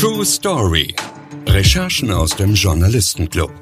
[0.00, 0.94] True Story.
[1.46, 3.52] Recherchen aus dem Journalistenclub.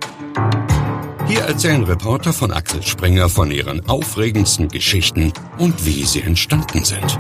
[1.27, 7.19] Hier erzählen Reporter von Axel Springer von ihren aufregendsten Geschichten und wie sie entstanden sind.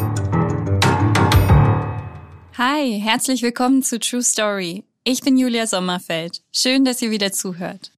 [2.56, 4.84] Hi, herzlich willkommen zu True Story.
[5.02, 6.42] Ich bin Julia Sommerfeld.
[6.52, 7.90] Schön, dass ihr wieder zuhört.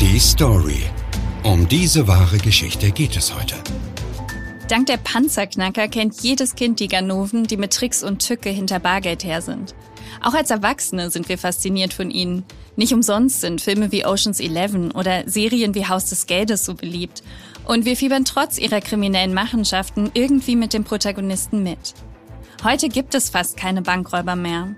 [0.00, 0.82] Die Story.
[1.44, 3.56] Um diese wahre Geschichte geht es heute.
[4.68, 9.22] Dank der Panzerknacker kennt jedes Kind die Ganoven, die mit Tricks und Tücke hinter Bargeld
[9.22, 9.74] her sind.
[10.22, 12.44] Auch als Erwachsene sind wir fasziniert von ihnen.
[12.76, 17.22] Nicht umsonst sind Filme wie Ocean's Eleven oder Serien wie Haus des Geldes so beliebt.
[17.66, 21.94] Und wir fiebern trotz ihrer kriminellen Machenschaften irgendwie mit dem Protagonisten mit.
[22.62, 24.74] Heute gibt es fast keine Bankräuber mehr.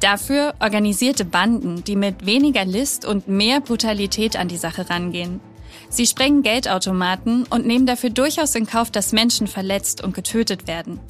[0.00, 5.40] Dafür organisierte Banden, die mit weniger List und mehr Brutalität an die Sache rangehen.
[5.90, 11.00] Sie sprengen Geldautomaten und nehmen dafür durchaus in Kauf, dass Menschen verletzt und getötet werden.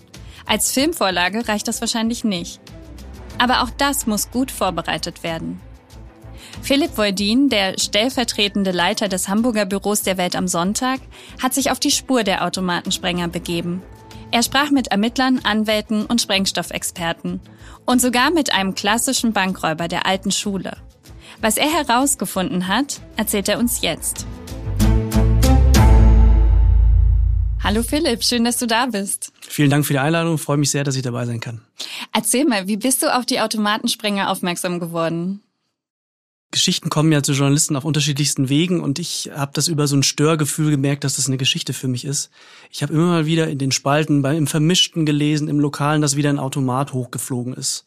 [0.47, 2.61] Als Filmvorlage reicht das wahrscheinlich nicht.
[3.39, 5.61] Aber auch das muss gut vorbereitet werden.
[6.63, 11.01] Philipp Voldin, der stellvertretende Leiter des Hamburger Büros der Welt am Sonntag,
[11.43, 13.83] hat sich auf die Spur der Automatensprenger begeben.
[14.31, 17.41] Er sprach mit Ermittlern, Anwälten und Sprengstoffexperten
[17.85, 20.77] und sogar mit einem klassischen Bankräuber der alten Schule.
[21.41, 24.27] Was er herausgefunden hat, erzählt er uns jetzt.
[27.63, 29.33] Hallo Philipp, schön, dass du da bist.
[29.43, 31.61] Vielen Dank für die Einladung, freue mich sehr, dass ich dabei sein kann.
[32.13, 35.43] Erzähl mal, wie bist du auf die Automatensprenger aufmerksam geworden?
[36.51, 40.03] Geschichten kommen ja zu Journalisten auf unterschiedlichsten Wegen und ich habe das über so ein
[40.03, 42.31] Störgefühl gemerkt, dass das eine Geschichte für mich ist.
[42.71, 46.17] Ich habe immer mal wieder in den Spalten beim im Vermischten gelesen, im Lokalen, dass
[46.17, 47.85] wieder ein Automat hochgeflogen ist.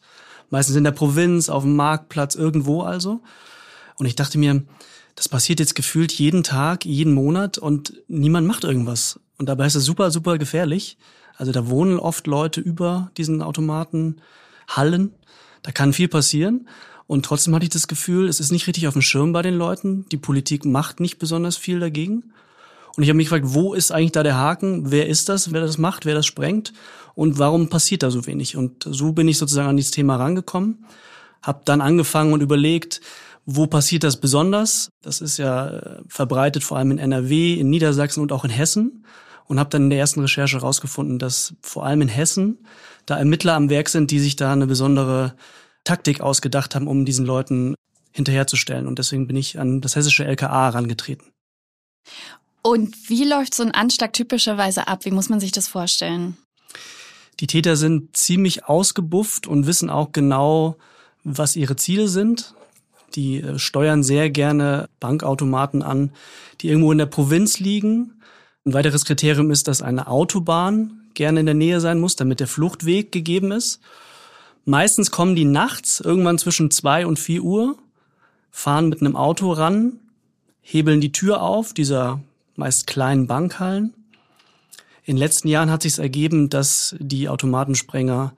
[0.50, 3.20] Meistens in der Provinz, auf dem Marktplatz, irgendwo also.
[3.96, 4.62] Und ich dachte mir,
[5.14, 9.20] das passiert jetzt gefühlt jeden Tag, jeden Monat und niemand macht irgendwas.
[9.38, 10.96] Und dabei ist es super, super gefährlich.
[11.36, 14.16] Also da wohnen oft Leute über diesen Automaten,
[14.68, 15.12] Hallen.
[15.62, 16.68] Da kann viel passieren.
[17.06, 19.54] Und trotzdem hatte ich das Gefühl, es ist nicht richtig auf dem Schirm bei den
[19.54, 20.06] Leuten.
[20.10, 22.32] Die Politik macht nicht besonders viel dagegen.
[22.96, 24.90] Und ich habe mich gefragt, wo ist eigentlich da der Haken?
[24.90, 26.72] Wer ist das, wer das macht, wer das sprengt?
[27.14, 28.56] Und warum passiert da so wenig?
[28.56, 30.84] Und so bin ich sozusagen an dieses Thema rangekommen.
[31.42, 33.00] Hab dann angefangen und überlegt,
[33.44, 34.88] wo passiert das besonders?
[35.02, 39.04] Das ist ja äh, verbreitet vor allem in NRW, in Niedersachsen und auch in Hessen
[39.46, 42.58] und habe dann in der ersten Recherche herausgefunden, dass vor allem in Hessen
[43.06, 45.34] da Ermittler am Werk sind, die sich da eine besondere
[45.84, 47.74] Taktik ausgedacht haben, um diesen Leuten
[48.12, 48.86] hinterherzustellen.
[48.86, 51.26] Und deswegen bin ich an das hessische LKA herangetreten.
[52.62, 55.04] Und wie läuft so ein Anschlag typischerweise ab?
[55.04, 56.38] Wie muss man sich das vorstellen?
[57.40, 60.76] Die Täter sind ziemlich ausgebufft und wissen auch genau,
[61.24, 62.54] was ihre Ziele sind.
[63.14, 66.12] Die äh, steuern sehr gerne Bankautomaten an,
[66.60, 68.13] die irgendwo in der Provinz liegen
[68.64, 72.48] ein weiteres Kriterium ist, dass eine Autobahn gerne in der Nähe sein muss, damit der
[72.48, 73.80] Fluchtweg gegeben ist.
[74.64, 77.76] Meistens kommen die nachts, irgendwann zwischen zwei und vier Uhr,
[78.50, 80.00] fahren mit einem Auto ran,
[80.62, 82.20] hebeln die Tür auf, dieser
[82.56, 83.92] meist kleinen Bankhallen.
[85.04, 88.34] In den letzten Jahren hat sich ergeben, dass die Automatensprenger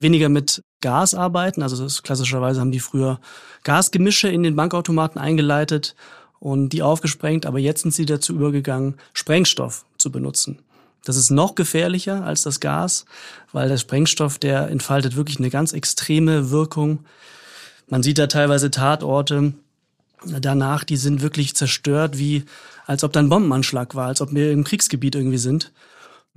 [0.00, 1.62] weniger mit Gas arbeiten.
[1.62, 3.20] Also klassischerweise haben die früher
[3.62, 5.94] Gasgemische in den Bankautomaten eingeleitet
[6.40, 10.58] und die aufgesprengt, aber jetzt sind sie dazu übergegangen, Sprengstoff zu benutzen.
[11.04, 13.04] Das ist noch gefährlicher als das Gas,
[13.52, 17.04] weil der Sprengstoff, der entfaltet wirklich eine ganz extreme Wirkung.
[17.88, 19.52] Man sieht da teilweise Tatorte
[20.24, 22.44] danach, die sind wirklich zerstört, wie
[22.86, 25.72] als ob da ein Bombenanschlag war, als ob wir im Kriegsgebiet irgendwie sind.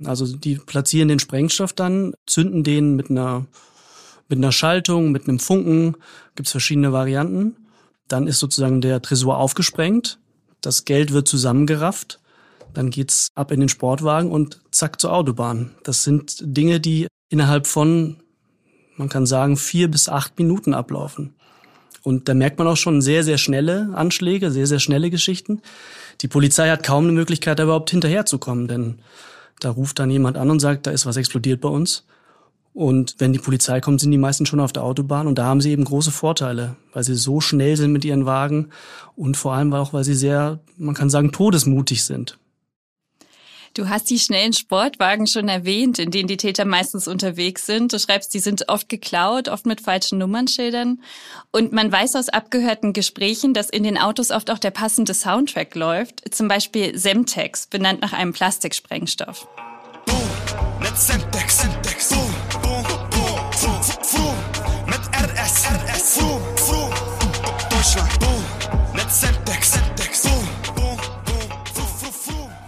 [0.04, 3.46] Also die platzieren den Sprengstoff dann, zünden den mit einer
[4.26, 5.96] mit einer Schaltung, mit einem Funken,
[6.34, 7.56] gibt's verschiedene Varianten
[8.08, 10.18] dann ist sozusagen der Tresor aufgesprengt,
[10.60, 12.20] das Geld wird zusammengerafft,
[12.72, 15.74] dann geht's ab in den Sportwagen und zack zur Autobahn.
[15.84, 18.16] Das sind Dinge, die innerhalb von,
[18.96, 21.34] man kann sagen, vier bis acht Minuten ablaufen.
[22.02, 25.62] Und da merkt man auch schon sehr, sehr schnelle Anschläge, sehr, sehr schnelle Geschichten.
[26.20, 28.98] Die Polizei hat kaum eine Möglichkeit, da überhaupt hinterherzukommen, denn
[29.60, 32.04] da ruft dann jemand an und sagt, da ist was explodiert bei uns.
[32.74, 35.60] Und wenn die Polizei kommt, sind die meisten schon auf der Autobahn und da haben
[35.60, 38.70] sie eben große Vorteile, weil sie so schnell sind mit ihren Wagen
[39.14, 42.36] und vor allem auch, weil sie sehr, man kann sagen, todesmutig sind.
[43.74, 47.92] Du hast die schnellen Sportwagen schon erwähnt, in denen die Täter meistens unterwegs sind.
[47.92, 51.00] Du schreibst, die sind oft geklaut, oft mit falschen Nummernschildern.
[51.50, 55.74] Und man weiß aus abgehörten Gesprächen, dass in den Autos oft auch der passende Soundtrack
[55.74, 56.22] läuft.
[56.32, 59.48] Zum Beispiel Semtex, benannt nach einem Plastiksprengstoff.
[60.06, 60.18] Boom,
[60.80, 62.23] mit Semtex, Semtex, boom.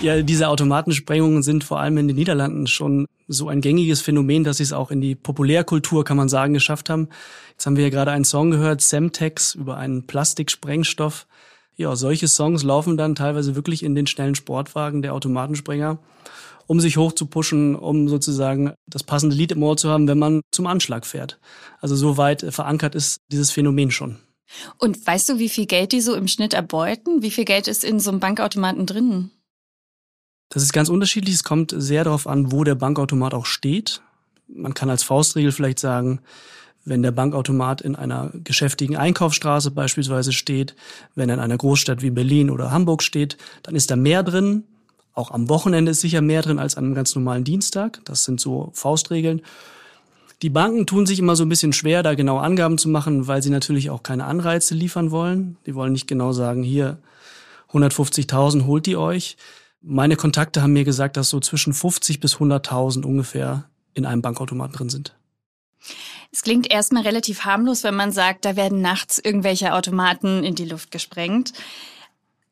[0.06, 4.58] Ja, diese Automatensprengungen sind vor allem in den Niederlanden schon so ein gängiges Phänomen, dass
[4.58, 7.08] sie es auch in die Populärkultur, kann man sagen, geschafft haben.
[7.50, 11.26] Jetzt haben wir ja gerade einen Song gehört, Semtex, über einen Plastiksprengstoff.
[11.74, 15.98] Ja, solche Songs laufen dann teilweise wirklich in den schnellen Sportwagen der Automatensprenger,
[16.68, 20.68] um sich hochzupuschen, um sozusagen das passende Lied im Ohr zu haben, wenn man zum
[20.68, 21.40] Anschlag fährt.
[21.80, 24.18] Also so weit verankert ist dieses Phänomen schon.
[24.78, 27.22] Und weißt du, wie viel Geld die so im Schnitt erbeuten?
[27.22, 29.32] Wie viel Geld ist in so einem Bankautomaten drin?
[30.48, 31.34] Das ist ganz unterschiedlich.
[31.34, 34.00] Es kommt sehr darauf an, wo der Bankautomat auch steht.
[34.48, 36.20] Man kann als Faustregel vielleicht sagen,
[36.84, 40.76] wenn der Bankautomat in einer geschäftigen Einkaufsstraße beispielsweise steht,
[41.16, 44.62] wenn er in einer Großstadt wie Berlin oder Hamburg steht, dann ist da mehr drin.
[45.12, 48.00] Auch am Wochenende ist sicher mehr drin als an einem ganz normalen Dienstag.
[48.04, 49.42] Das sind so Faustregeln.
[50.42, 53.42] Die Banken tun sich immer so ein bisschen schwer, da genau Angaben zu machen, weil
[53.42, 55.56] sie natürlich auch keine Anreize liefern wollen.
[55.66, 56.98] Die wollen nicht genau sagen, hier
[57.72, 59.36] 150.000 holt die euch.
[59.88, 64.74] Meine Kontakte haben mir gesagt, dass so zwischen 50 bis 100.000 ungefähr in einem Bankautomaten
[64.74, 65.14] drin sind.
[66.32, 70.64] Es klingt erstmal relativ harmlos, wenn man sagt, da werden nachts irgendwelche Automaten in die
[70.64, 71.52] Luft gesprengt.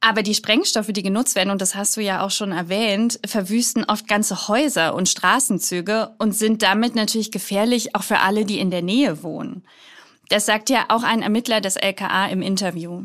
[0.01, 3.85] Aber die Sprengstoffe, die genutzt werden, und das hast du ja auch schon erwähnt, verwüsten
[3.85, 8.71] oft ganze Häuser und Straßenzüge und sind damit natürlich gefährlich auch für alle, die in
[8.71, 9.65] der Nähe wohnen.
[10.29, 13.03] Das sagt ja auch ein Ermittler des LKA im Interview.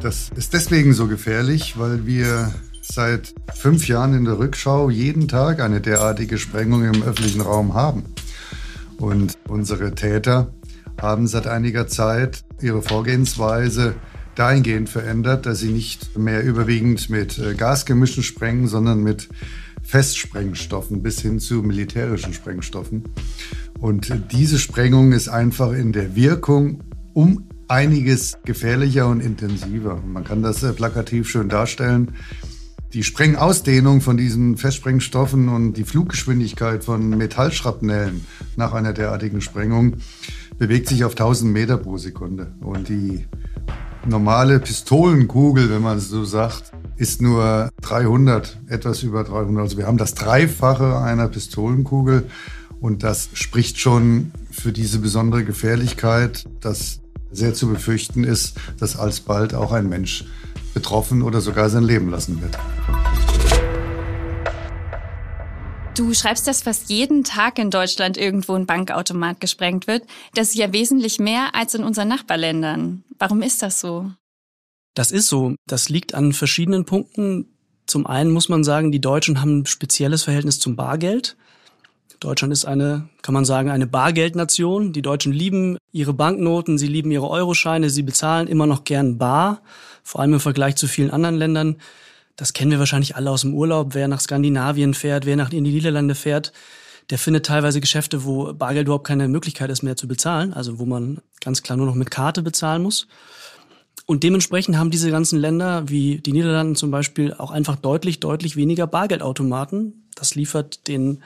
[0.00, 2.52] Das ist deswegen so gefährlich, weil wir
[2.82, 8.04] seit fünf Jahren in der Rückschau jeden Tag eine derartige Sprengung im öffentlichen Raum haben.
[8.98, 10.52] Und unsere Täter
[11.00, 13.94] haben seit einiger Zeit ihre Vorgehensweise
[14.34, 19.28] dahingehend verändert, dass sie nicht mehr überwiegend mit äh, Gasgemischen sprengen, sondern mit
[19.82, 23.04] Festsprengstoffen bis hin zu militärischen Sprengstoffen.
[23.78, 26.80] Und diese Sprengung ist einfach in der Wirkung
[27.14, 29.98] um einiges gefährlicher und intensiver.
[30.06, 32.12] Man kann das äh, plakativ schön darstellen.
[32.92, 38.26] Die Sprengausdehnung von diesen Festsprengstoffen und die Fluggeschwindigkeit von Metallschrapnellen
[38.56, 39.96] nach einer derartigen Sprengung
[40.58, 42.52] bewegt sich auf 1000 Meter pro Sekunde.
[42.60, 43.26] Und die
[44.06, 49.62] normale Pistolenkugel, wenn man es so sagt, ist nur 300, etwas über 300.
[49.62, 52.26] Also wir haben das Dreifache einer Pistolenkugel
[52.80, 57.01] und das spricht schon für diese besondere Gefährlichkeit, dass
[57.32, 60.24] sehr zu befürchten ist, dass alsbald auch ein Mensch
[60.74, 62.58] betroffen oder sogar sein Leben lassen wird.
[65.94, 70.04] Du schreibst, dass fast jeden Tag in Deutschland irgendwo ein Bankautomat gesprengt wird.
[70.34, 73.04] Das ist ja wesentlich mehr als in unseren Nachbarländern.
[73.18, 74.10] Warum ist das so?
[74.94, 75.54] Das ist so.
[75.66, 77.46] Das liegt an verschiedenen Punkten.
[77.86, 81.36] Zum einen muss man sagen, die Deutschen haben ein spezielles Verhältnis zum Bargeld.
[82.22, 84.92] Deutschland ist eine, kann man sagen, eine Bargeldnation.
[84.92, 89.62] Die Deutschen lieben ihre Banknoten, sie lieben ihre Euroscheine, sie bezahlen immer noch gern bar,
[90.04, 91.76] vor allem im Vergleich zu vielen anderen Ländern.
[92.36, 93.94] Das kennen wir wahrscheinlich alle aus dem Urlaub.
[93.94, 96.52] Wer nach Skandinavien fährt, wer nach in die Niederlande fährt,
[97.10, 100.86] der findet teilweise Geschäfte, wo Bargeld überhaupt keine Möglichkeit ist mehr zu bezahlen, also wo
[100.86, 103.08] man ganz klar nur noch mit Karte bezahlen muss.
[104.06, 108.54] Und dementsprechend haben diese ganzen Länder, wie die Niederlande zum Beispiel, auch einfach deutlich, deutlich
[108.54, 110.08] weniger Bargeldautomaten.
[110.14, 111.22] Das liefert den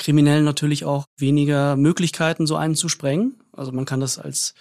[0.00, 3.36] Kriminellen natürlich auch weniger Möglichkeiten, so einen zu sprengen.
[3.52, 4.54] Also man kann das als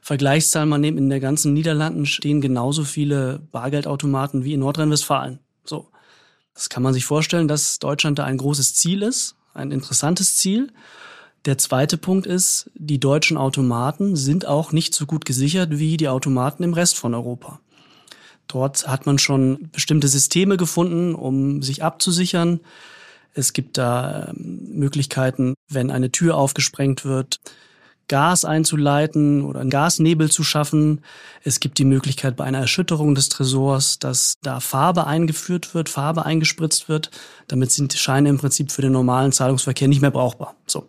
[0.00, 0.98] Vergleichszahl mal nehmen.
[0.98, 5.40] In der ganzen Niederlanden stehen genauso viele Bargeldautomaten wie in Nordrhein-Westfalen.
[5.64, 5.88] So.
[6.54, 10.72] Das kann man sich vorstellen, dass Deutschland da ein großes Ziel ist, ein interessantes Ziel.
[11.44, 16.08] Der zweite Punkt ist, die deutschen Automaten sind auch nicht so gut gesichert wie die
[16.08, 17.60] Automaten im Rest von Europa.
[18.46, 22.60] Dort hat man schon bestimmte Systeme gefunden, um sich abzusichern.
[23.34, 27.40] Es gibt da ähm, Möglichkeiten, wenn eine Tür aufgesprengt wird,
[28.08, 31.00] Gas einzuleiten oder einen Gasnebel zu schaffen.
[31.42, 36.26] Es gibt die Möglichkeit bei einer Erschütterung des Tresors, dass da Farbe eingeführt wird, Farbe
[36.26, 37.10] eingespritzt wird.
[37.48, 40.54] Damit sind die Scheine im Prinzip für den normalen Zahlungsverkehr nicht mehr brauchbar.
[40.66, 40.86] So.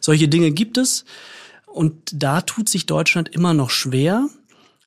[0.00, 1.04] Solche Dinge gibt es.
[1.66, 4.28] Und da tut sich Deutschland immer noch schwer.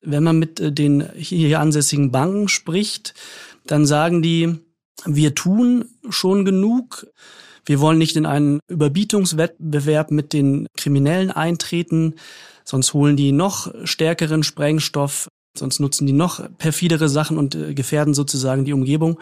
[0.02, 3.14] Wenn man mit äh, den hier ansässigen Banken spricht,
[3.66, 4.58] dann sagen die,
[5.06, 7.06] wir tun schon genug.
[7.64, 12.14] Wir wollen nicht in einen Überbietungswettbewerb mit den Kriminellen eintreten,
[12.64, 18.14] sonst holen die noch stärkeren Sprengstoff, sonst nutzen die noch perfidere Sachen und äh, gefährden
[18.14, 19.18] sozusagen die Umgebung.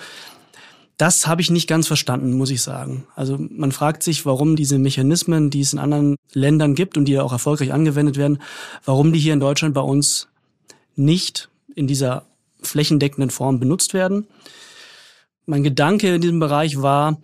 [0.97, 3.07] Das habe ich nicht ganz verstanden, muss ich sagen.
[3.15, 7.13] Also man fragt sich, warum diese Mechanismen, die es in anderen Ländern gibt und die
[7.13, 8.39] ja auch erfolgreich angewendet werden,
[8.85, 10.29] warum die hier in Deutschland bei uns
[10.97, 12.27] nicht in dieser
[12.63, 14.27] flächendeckenden Form benutzt werden
[15.47, 17.19] mein Gedanke in diesem Bereich war,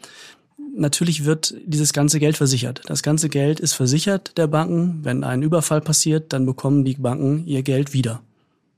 [0.77, 2.83] natürlich wird dieses ganze Geld versichert.
[2.87, 5.01] Das ganze Geld ist versichert der Banken.
[5.05, 8.21] Wenn ein Überfall passiert, dann bekommen die Banken ihr Geld wieder.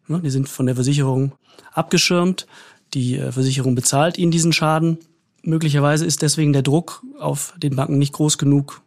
[0.09, 1.33] Die sind von der Versicherung
[1.73, 2.47] abgeschirmt.
[2.95, 4.99] Die äh, Versicherung bezahlt ihnen diesen Schaden.
[5.43, 8.83] Möglicherweise ist deswegen der Druck auf den Banken nicht groß genug,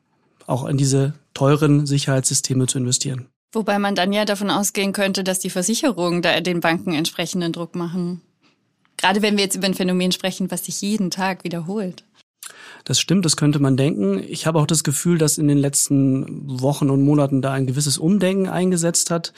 [0.48, 3.28] auch in diese teuren Sicherheitssysteme zu investieren.
[3.54, 7.76] Wobei man dann ja davon ausgehen könnte, dass die Versicherungen da den Banken entsprechenden Druck
[7.76, 8.22] machen.
[9.02, 12.04] Gerade wenn wir jetzt über ein Phänomen sprechen, was sich jeden Tag wiederholt.
[12.84, 14.24] Das stimmt, das könnte man denken.
[14.28, 17.98] Ich habe auch das Gefühl, dass in den letzten Wochen und Monaten da ein gewisses
[17.98, 19.34] Umdenken eingesetzt hat.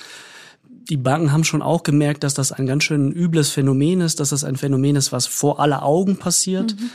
[0.89, 4.29] Die Banken haben schon auch gemerkt, dass das ein ganz schön übles Phänomen ist, dass
[4.29, 6.75] das ein Phänomen ist, was vor aller Augen passiert.
[6.79, 6.89] Mhm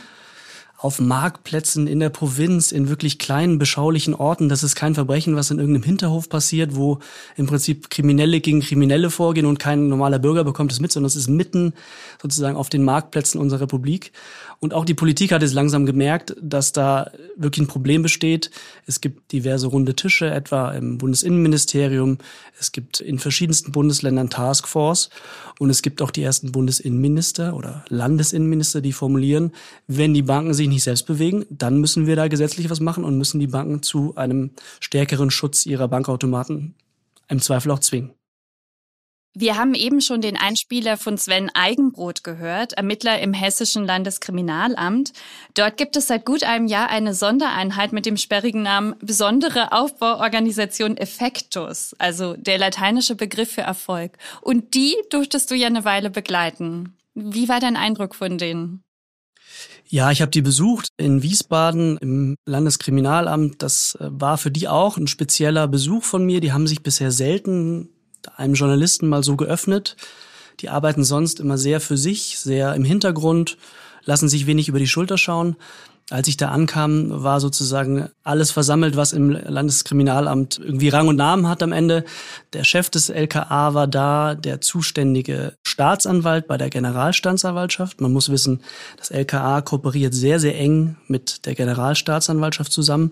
[0.81, 4.47] auf Marktplätzen in der Provinz, in wirklich kleinen, beschaulichen Orten.
[4.47, 6.99] Das ist kein Verbrechen, was in irgendeinem Hinterhof passiert, wo
[7.35, 11.17] im Prinzip Kriminelle gegen Kriminelle vorgehen und kein normaler Bürger bekommt es mit, sondern es
[11.17, 11.73] ist mitten
[12.21, 14.13] sozusagen auf den Marktplätzen unserer Republik.
[14.61, 18.51] Und auch die Politik hat es langsam gemerkt, dass da wirklich ein Problem besteht.
[18.85, 22.17] Es gibt diverse runde Tische, etwa im Bundesinnenministerium.
[22.59, 25.09] Es gibt in verschiedensten Bundesländern Taskforce.
[25.59, 29.53] Und es gibt auch die ersten Bundesinnenminister oder Landesinnenminister, die formulieren,
[29.87, 33.17] wenn die Banken sich nicht selbst bewegen, dann müssen wir da gesetzlich was machen und
[33.17, 34.51] müssen die Banken zu einem
[34.81, 36.75] stärkeren Schutz ihrer Bankautomaten
[37.29, 38.18] im Zweifel auch zwingen.
[39.35, 45.13] Wir haben eben schon den Einspieler von Sven Eigenbrot gehört, Ermittler im Hessischen Landeskriminalamt.
[45.53, 50.97] Dort gibt es seit gut einem Jahr eine Sondereinheit mit dem sperrigen Namen Besondere Aufbauorganisation
[50.97, 54.17] Effektus, also der lateinische Begriff für Erfolg.
[54.41, 56.97] Und die durftest du ja eine Weile begleiten.
[57.13, 58.81] Wie war dein Eindruck von denen?
[59.85, 63.61] Ja, ich habe die besucht in Wiesbaden im Landeskriminalamt.
[63.61, 66.41] Das äh, war für die auch ein spezieller Besuch von mir.
[66.41, 67.89] Die haben sich bisher selten
[68.37, 69.95] einem Journalisten mal so geöffnet.
[70.59, 73.57] Die arbeiten sonst immer sehr für sich, sehr im Hintergrund,
[74.05, 75.55] lassen sich wenig über die Schulter schauen.
[76.11, 81.47] Als ich da ankam, war sozusagen alles versammelt, was im Landeskriminalamt irgendwie Rang und Namen
[81.47, 82.03] hat am Ende.
[82.53, 88.01] Der Chef des LKA war da, der zuständige Staatsanwalt bei der Generalstaatsanwaltschaft.
[88.01, 88.61] Man muss wissen,
[88.97, 93.11] das LKA kooperiert sehr, sehr eng mit der Generalstaatsanwaltschaft zusammen.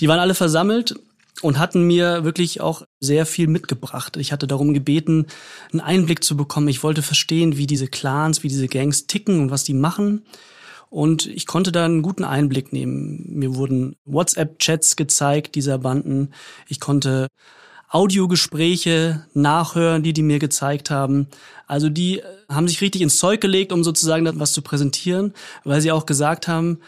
[0.00, 0.94] Die waren alle versammelt
[1.42, 4.16] und hatten mir wirklich auch sehr viel mitgebracht.
[4.16, 5.26] Ich hatte darum gebeten,
[5.72, 6.68] einen Einblick zu bekommen.
[6.68, 10.24] Ich wollte verstehen, wie diese Clans, wie diese Gangs ticken und was die machen.
[10.88, 13.24] Und ich konnte da einen guten Einblick nehmen.
[13.28, 16.30] Mir wurden WhatsApp-Chats gezeigt dieser Banden.
[16.68, 17.28] Ich konnte
[17.88, 21.28] Audiogespräche nachhören, die die mir gezeigt haben.
[21.66, 25.34] Also die haben sich richtig ins Zeug gelegt, um sozusagen was zu präsentieren,
[25.64, 26.80] weil sie auch gesagt haben,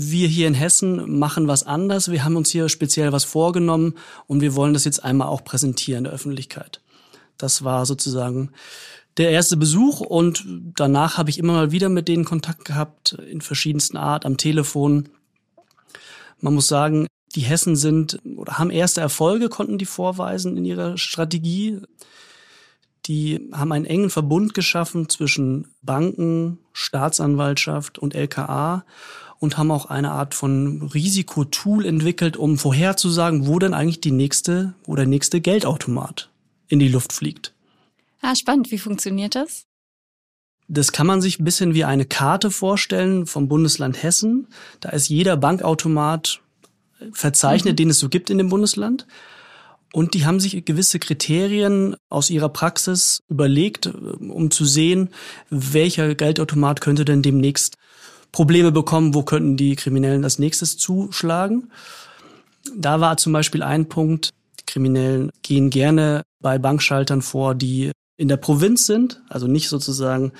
[0.00, 2.10] wir hier in Hessen machen was anders.
[2.10, 3.94] Wir haben uns hier speziell was vorgenommen
[4.26, 6.80] und wir wollen das jetzt einmal auch präsentieren in der Öffentlichkeit.
[7.36, 8.50] Das war sozusagen
[9.16, 10.44] der erste Besuch und
[10.76, 15.08] danach habe ich immer mal wieder mit denen Kontakt gehabt, in verschiedensten Art, am Telefon.
[16.40, 20.96] Man muss sagen, die Hessen sind oder haben erste Erfolge, konnten die vorweisen in ihrer
[20.96, 21.80] Strategie.
[23.06, 28.84] Die haben einen engen Verbund geschaffen zwischen Banken, Staatsanwaltschaft und LKA
[29.40, 34.74] und haben auch eine Art von Risikotool entwickelt, um vorherzusagen, wo denn eigentlich die nächste,
[34.84, 36.30] wo der nächste Geldautomat
[36.68, 37.52] in die Luft fliegt.
[38.20, 38.70] Ah, spannend.
[38.70, 39.64] Wie funktioniert das?
[40.68, 44.46] Das kann man sich ein bisschen wie eine Karte vorstellen vom Bundesland Hessen.
[44.78, 46.40] Da ist jeder Bankautomat
[47.12, 47.76] verzeichnet, mhm.
[47.76, 49.06] den es so gibt in dem Bundesland.
[49.92, 55.08] Und die haben sich gewisse Kriterien aus ihrer Praxis überlegt, um zu sehen,
[55.48, 57.76] welcher Geldautomat könnte denn demnächst
[58.32, 61.70] Probleme bekommen, wo könnten die Kriminellen als nächstes zuschlagen.
[62.76, 68.28] Da war zum Beispiel ein Punkt, die Kriminellen gehen gerne bei Bankschaltern vor, die in
[68.28, 70.32] der Provinz sind, also nicht sozusagen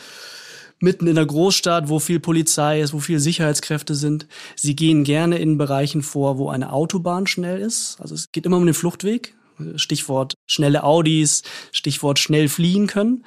[0.81, 4.27] mitten in der Großstadt, wo viel Polizei ist, wo viel Sicherheitskräfte sind.
[4.57, 7.99] Sie gehen gerne in Bereichen vor, wo eine Autobahn schnell ist.
[8.01, 9.35] Also es geht immer um den Fluchtweg.
[9.77, 13.25] Stichwort schnelle Audis, Stichwort schnell fliehen können.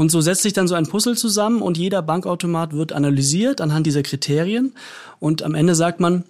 [0.00, 3.86] Und so setzt sich dann so ein Puzzle zusammen und jeder Bankautomat wird analysiert anhand
[3.86, 4.72] dieser Kriterien.
[5.18, 6.24] Und am Ende sagt man,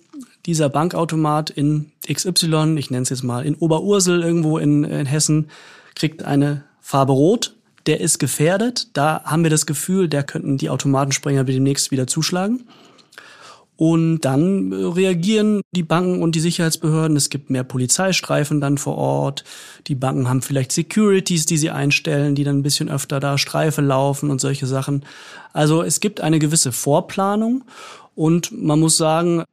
[0.45, 5.51] dieser Bankautomat in XY, ich nenne es jetzt mal in Oberursel irgendwo in, in Hessen,
[5.95, 7.55] kriegt eine Farbe Rot.
[7.87, 8.89] Der ist gefährdet.
[8.95, 12.65] Da haben wir das Gefühl, der könnten die Automatensprenger demnächst wieder zuschlagen.
[13.81, 17.17] Und dann äh, reagieren die Banken und die Sicherheitsbehörden.
[17.17, 19.43] Es gibt mehr Polizeistreifen dann vor Ort.
[19.87, 23.81] Die Banken haben vielleicht Securities, die sie einstellen, die dann ein bisschen öfter da Streife
[23.81, 25.07] laufen und solche Sachen.
[25.55, 27.65] Also es gibt eine gewisse Vorplanung
[28.15, 29.45] und man muss sagen,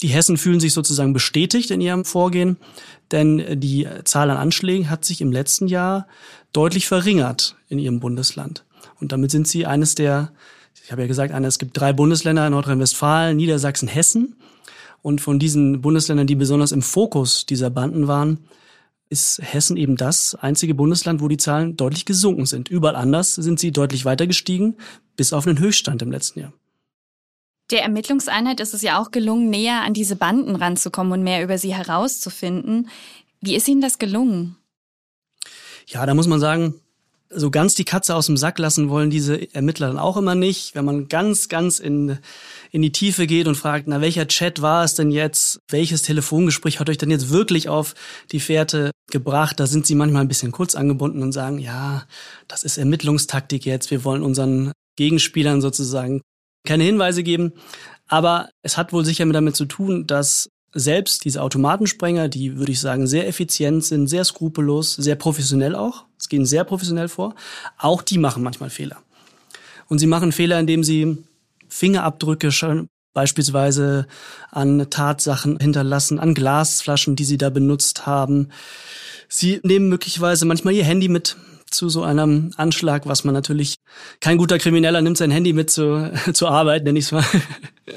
[0.00, 2.58] die Hessen fühlen sich sozusagen bestätigt in ihrem Vorgehen,
[3.10, 6.06] denn die Zahl an Anschlägen hat sich im letzten Jahr
[6.52, 8.64] deutlich verringert in ihrem Bundesland.
[9.00, 10.30] Und damit sind sie eines der
[10.82, 14.36] ich habe ja gesagt, Anna, es gibt drei Bundesländer, Nordrhein-Westfalen, Niedersachsen, Hessen.
[15.02, 18.38] Und von diesen Bundesländern, die besonders im Fokus dieser Banden waren,
[19.08, 22.68] ist Hessen eben das einzige Bundesland, wo die Zahlen deutlich gesunken sind.
[22.68, 24.76] Überall anders sind sie deutlich weiter gestiegen,
[25.16, 26.52] bis auf einen Höchststand im letzten Jahr.
[27.70, 31.58] Der Ermittlungseinheit ist es ja auch gelungen, näher an diese Banden ranzukommen und mehr über
[31.58, 32.88] sie herauszufinden.
[33.40, 34.56] Wie ist Ihnen das gelungen?
[35.86, 36.74] Ja, da muss man sagen,
[37.34, 40.74] so ganz die Katze aus dem Sack lassen wollen diese Ermittler dann auch immer nicht.
[40.74, 42.18] Wenn man ganz, ganz in,
[42.70, 45.60] in die Tiefe geht und fragt, na, welcher Chat war es denn jetzt?
[45.70, 47.94] Welches Telefongespräch hat euch denn jetzt wirklich auf
[48.30, 49.60] die Fährte gebracht?
[49.60, 52.06] Da sind sie manchmal ein bisschen kurz angebunden und sagen, ja,
[52.48, 53.90] das ist Ermittlungstaktik jetzt.
[53.90, 56.20] Wir wollen unseren Gegenspielern sozusagen
[56.66, 57.52] keine Hinweise geben.
[58.08, 62.80] Aber es hat wohl sicher damit zu tun, dass selbst diese Automatensprenger, die würde ich
[62.80, 67.34] sagen sehr effizient sind, sehr skrupellos, sehr professionell auch, es gehen sehr professionell vor,
[67.78, 69.02] auch die machen manchmal Fehler.
[69.88, 71.18] Und sie machen Fehler, indem sie
[71.68, 74.06] Fingerabdrücke schon beispielsweise
[74.50, 78.48] an Tatsachen hinterlassen, an Glasflaschen, die sie da benutzt haben.
[79.28, 81.36] Sie nehmen möglicherweise manchmal ihr Handy mit
[81.74, 83.76] zu so einem Anschlag, was man natürlich,
[84.20, 87.24] kein guter Krimineller nimmt sein Handy mit zur, zur Arbeit, nenne ich es mal.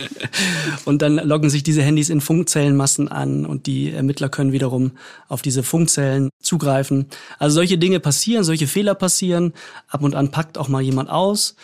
[0.85, 4.91] und dann loggen sich diese Handys in Funkzellenmassen an und die Ermittler können wiederum
[5.27, 7.07] auf diese Funkzellen zugreifen.
[7.39, 9.53] Also solche Dinge passieren, solche Fehler passieren.
[9.87, 11.55] Ab und an packt auch mal jemand aus.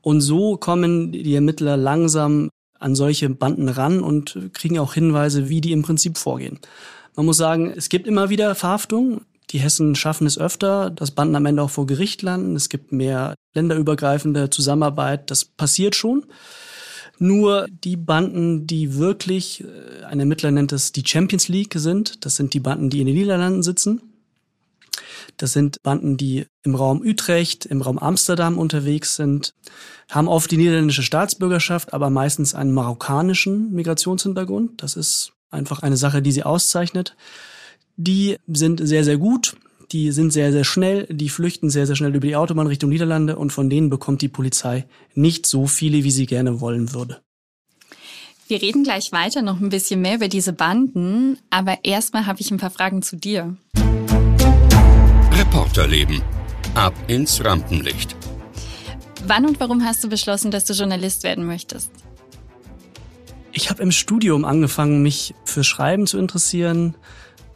[0.00, 5.60] Und so kommen die Ermittler langsam an solche Banden ran und kriegen auch Hinweise, wie
[5.60, 6.60] die im Prinzip vorgehen.
[7.16, 9.22] Man muss sagen, es gibt immer wieder Verhaftungen.
[9.50, 12.56] Die Hessen schaffen es öfter, dass Banden am Ende auch vor Gericht landen.
[12.56, 15.30] Es gibt mehr länderübergreifende Zusammenarbeit.
[15.30, 16.26] Das passiert schon.
[17.18, 22.36] Nur die Banden, die wirklich, äh, ein Ermittler nennt es die Champions League sind, das
[22.36, 24.02] sind die Banden, die in den Niederlanden sitzen.
[25.36, 29.54] Das sind Banden, die im Raum Utrecht, im Raum Amsterdam unterwegs sind,
[30.10, 34.82] haben oft die niederländische Staatsbürgerschaft, aber meistens einen marokkanischen Migrationshintergrund.
[34.82, 37.16] Das ist einfach eine Sache, die sie auszeichnet.
[37.96, 39.56] Die sind sehr, sehr gut.
[39.90, 41.06] Die sind sehr, sehr schnell.
[41.10, 44.28] Die flüchten sehr, sehr schnell über die Autobahn Richtung Niederlande und von denen bekommt die
[44.28, 44.84] Polizei
[45.14, 47.22] nicht so viele, wie sie gerne wollen würde.
[48.48, 52.50] Wir reden gleich weiter noch ein bisschen mehr über diese Banden, aber erstmal habe ich
[52.50, 53.56] ein paar Fragen zu dir.
[55.32, 56.22] Reporterleben.
[56.74, 58.14] Ab ins Rampenlicht.
[59.26, 61.90] Wann und warum hast du beschlossen, dass du Journalist werden möchtest?
[63.52, 66.94] Ich habe im Studium angefangen, mich für Schreiben zu interessieren,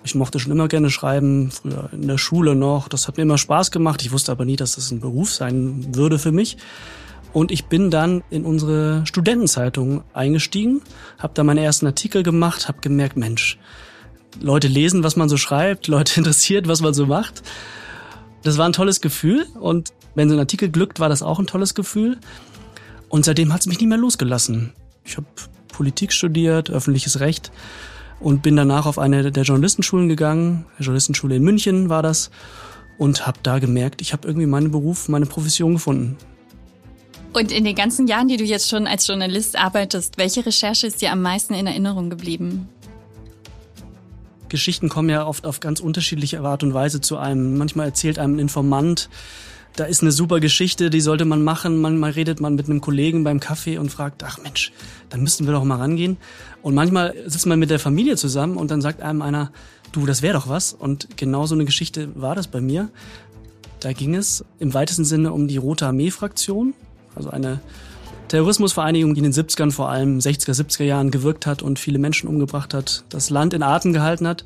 [0.02, 2.88] ich mochte schon immer gerne schreiben, früher in der Schule noch.
[2.88, 4.02] Das hat mir immer Spaß gemacht.
[4.02, 6.56] Ich wusste aber nie, dass das ein Beruf sein würde für mich.
[7.32, 10.82] Und ich bin dann in unsere Studentenzeitung eingestiegen,
[11.18, 13.58] habe da meine ersten Artikel gemacht, habe gemerkt, Mensch,
[14.40, 17.42] Leute lesen, was man so schreibt, Leute interessiert, was man so macht.
[18.42, 21.46] Das war ein tolles Gefühl und wenn so ein Artikel glückt, war das auch ein
[21.46, 22.18] tolles Gefühl.
[23.08, 24.72] Und seitdem hat es mich nie mehr losgelassen.
[25.04, 25.26] Ich habe
[25.68, 27.52] Politik studiert, öffentliches Recht
[28.20, 32.30] und bin danach auf eine der Journalistenschulen gegangen, der Journalistenschule in München war das
[32.98, 36.18] und habe da gemerkt, ich habe irgendwie meinen Beruf, meine Profession gefunden.
[37.32, 41.00] Und in den ganzen Jahren, die du jetzt schon als Journalist arbeitest, welche Recherche ist
[41.00, 42.68] dir am meisten in Erinnerung geblieben?
[44.48, 47.56] Geschichten kommen ja oft auf ganz unterschiedliche Art und Weise zu einem.
[47.56, 49.08] Manchmal erzählt einem ein Informant,
[49.76, 51.80] da ist eine super Geschichte, die sollte man machen.
[51.80, 54.72] Manchmal redet man mit einem Kollegen beim Kaffee und fragt, ach Mensch,
[55.08, 56.16] da müssten wir doch mal rangehen.
[56.62, 59.52] Und manchmal sitzt man mit der Familie zusammen und dann sagt einem einer,
[59.92, 60.72] du, das wäre doch was.
[60.72, 62.90] Und genau so eine Geschichte war das bei mir.
[63.80, 66.74] Da ging es im weitesten Sinne um die Rote Armee-Fraktion,
[67.14, 67.60] also eine
[68.28, 72.28] Terrorismusvereinigung, die in den 70ern, vor allem 60er, 70er Jahren gewirkt hat und viele Menschen
[72.28, 74.44] umgebracht hat, das Land in Atem gehalten hat.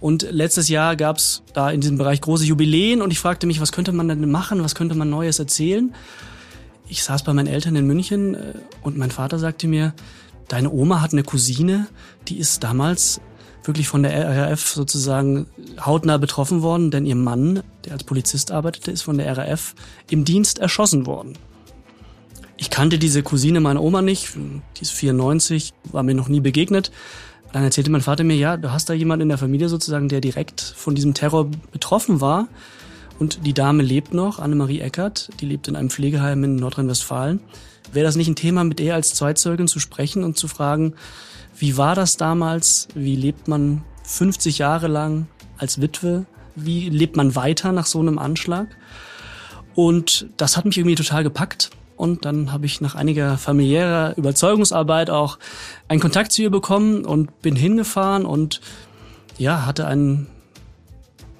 [0.00, 3.60] Und letztes Jahr gab es da in diesem Bereich große Jubiläen und ich fragte mich,
[3.60, 5.94] was könnte man denn machen, was könnte man Neues erzählen?
[6.88, 9.92] Ich saß bei meinen Eltern in München äh, und mein Vater sagte mir,
[10.46, 11.86] deine Oma hat eine Cousine,
[12.28, 13.20] die ist damals
[13.64, 15.46] wirklich von der RAF sozusagen
[15.78, 19.74] hautnah betroffen worden, denn ihr Mann, der als Polizist arbeitete, ist von der RAF
[20.08, 21.36] im Dienst erschossen worden.
[22.56, 26.90] Ich kannte diese Cousine meiner Oma nicht, die ist 94, war mir noch nie begegnet.
[27.52, 30.20] Dann erzählte mein Vater mir, ja, du hast da jemanden in der Familie sozusagen, der
[30.20, 32.48] direkt von diesem Terror betroffen war.
[33.18, 37.40] Und die Dame lebt noch, Annemarie Eckert, die lebt in einem Pflegeheim in Nordrhein-Westfalen.
[37.92, 40.94] Wäre das nicht ein Thema, mit ihr als Zweitzeugin zu sprechen und zu fragen,
[41.56, 42.88] wie war das damals?
[42.94, 46.26] Wie lebt man 50 Jahre lang als Witwe?
[46.54, 48.68] Wie lebt man weiter nach so einem Anschlag?
[49.74, 51.70] Und das hat mich irgendwie total gepackt.
[51.98, 55.38] Und dann habe ich nach einiger familiärer Überzeugungsarbeit auch
[55.88, 58.60] einen Kontakt zu ihr bekommen und bin hingefahren und
[59.36, 60.28] ja, hatte ein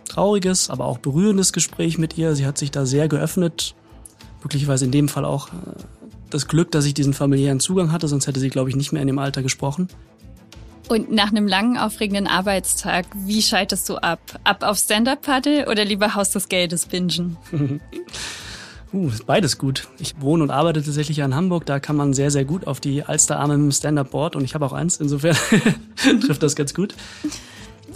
[0.08, 2.34] trauriges, aber auch berührendes Gespräch mit ihr.
[2.34, 3.76] Sie hat sich da sehr geöffnet.
[4.40, 5.52] Glücklicherweise in dem Fall auch äh,
[6.28, 9.02] das Glück, dass ich diesen familiären Zugang hatte, sonst hätte sie, glaube ich, nicht mehr
[9.02, 9.88] in dem Alter gesprochen.
[10.88, 14.20] Und nach einem langen, aufregenden Arbeitstag, wie schaltest du ab?
[14.42, 17.36] Ab auf Stand-Up-Paddle oder lieber Haus des Geldes bingen?
[18.92, 19.88] Uh, beides gut.
[19.98, 21.66] Ich wohne und arbeite tatsächlich in Hamburg.
[21.66, 24.64] Da kann man sehr, sehr gut auf die Alsterarme mit dem Stand-Up-Board und ich habe
[24.64, 24.96] auch eins.
[24.96, 25.36] Insofern
[26.26, 26.94] trifft das ganz gut.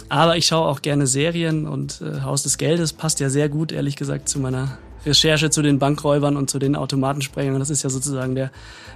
[0.09, 3.71] Aber ich schaue auch gerne Serien und äh, Haus des Geldes passt ja sehr gut,
[3.71, 7.59] ehrlich gesagt, zu meiner Recherche zu den Bankräubern und zu den Automatensprengern.
[7.59, 8.51] Das ist ja sozusagen der,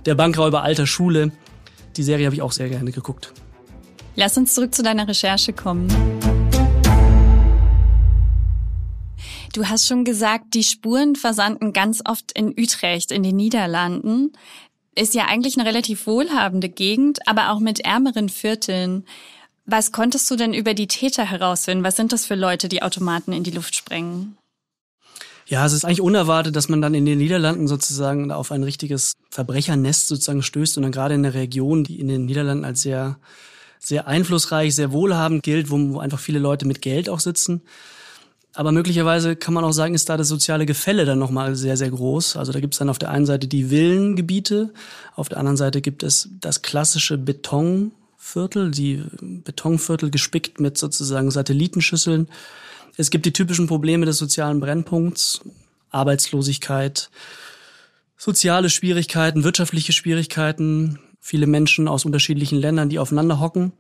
[0.06, 1.32] der Bankräuber alter Schule.
[1.96, 3.34] Die Serie habe ich auch sehr gerne geguckt.
[4.16, 5.88] Lass uns zurück zu deiner Recherche kommen.
[9.58, 14.34] Du hast schon gesagt, die Spuren versanden ganz oft in Utrecht, in den Niederlanden.
[14.94, 19.04] Ist ja eigentlich eine relativ wohlhabende Gegend, aber auch mit ärmeren Vierteln.
[19.66, 21.84] Was konntest du denn über die Täter herausfinden?
[21.84, 24.38] Was sind das für Leute, die Automaten in die Luft sprengen?
[25.48, 29.14] Ja, es ist eigentlich unerwartet, dass man dann in den Niederlanden sozusagen auf ein richtiges
[29.32, 33.18] Verbrechernest sozusagen stößt und dann gerade in der Region, die in den Niederlanden als sehr,
[33.80, 37.64] sehr einflussreich, sehr wohlhabend gilt, wo, wo einfach viele Leute mit Geld auch sitzen.
[38.58, 41.92] Aber möglicherweise kann man auch sagen, ist da das soziale Gefälle dann nochmal sehr, sehr
[41.92, 42.38] groß.
[42.38, 44.74] Also da gibt es dann auf der einen Seite die Villengebiete,
[45.16, 52.30] auf der anderen Seite gibt es das klassische Betonviertel, die Betonviertel gespickt mit sozusagen Satellitenschüsseln.
[52.96, 55.42] Es gibt die typischen Probleme des sozialen Brennpunkts,
[55.92, 57.12] Arbeitslosigkeit,
[58.18, 63.74] soziale Schwierigkeiten, wirtschaftliche Schwierigkeiten, viele Menschen aus unterschiedlichen Ländern, die aufeinander hocken,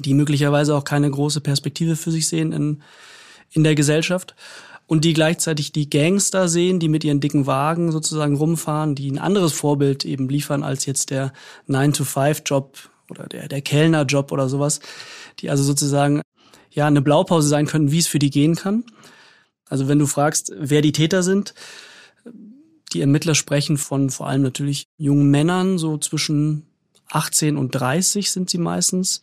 [0.00, 2.82] die möglicherweise auch keine große Perspektive für sich sehen in
[3.52, 4.34] in der Gesellschaft
[4.86, 9.18] und die gleichzeitig die Gangster sehen, die mit ihren dicken Wagen sozusagen rumfahren, die ein
[9.18, 11.32] anderes Vorbild eben liefern als jetzt der
[11.68, 12.76] 9-to-5-Job
[13.08, 14.80] oder der, der Kellner-Job oder sowas,
[15.40, 16.22] die also sozusagen
[16.70, 18.84] ja eine Blaupause sein können, wie es für die gehen kann.
[19.68, 21.54] Also wenn du fragst, wer die Täter sind,
[22.92, 26.66] die Ermittler sprechen von vor allem natürlich jungen Männern, so zwischen
[27.10, 29.22] 18 und 30 sind sie meistens,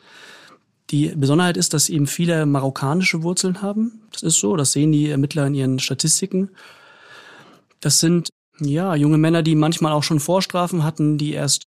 [0.91, 4.01] die Besonderheit ist, dass eben viele marokkanische Wurzeln haben.
[4.11, 6.49] Das ist so, das sehen die Ermittler in ihren Statistiken.
[7.79, 11.63] Das sind ja junge Männer, die manchmal auch schon Vorstrafen hatten, die erst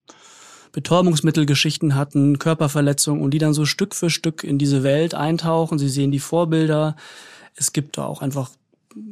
[0.71, 5.79] Betäubungsmittelgeschichten hatten, Körperverletzungen und die dann so Stück für Stück in diese Welt eintauchen.
[5.79, 6.95] Sie sehen die Vorbilder.
[7.55, 8.51] Es gibt da auch einfach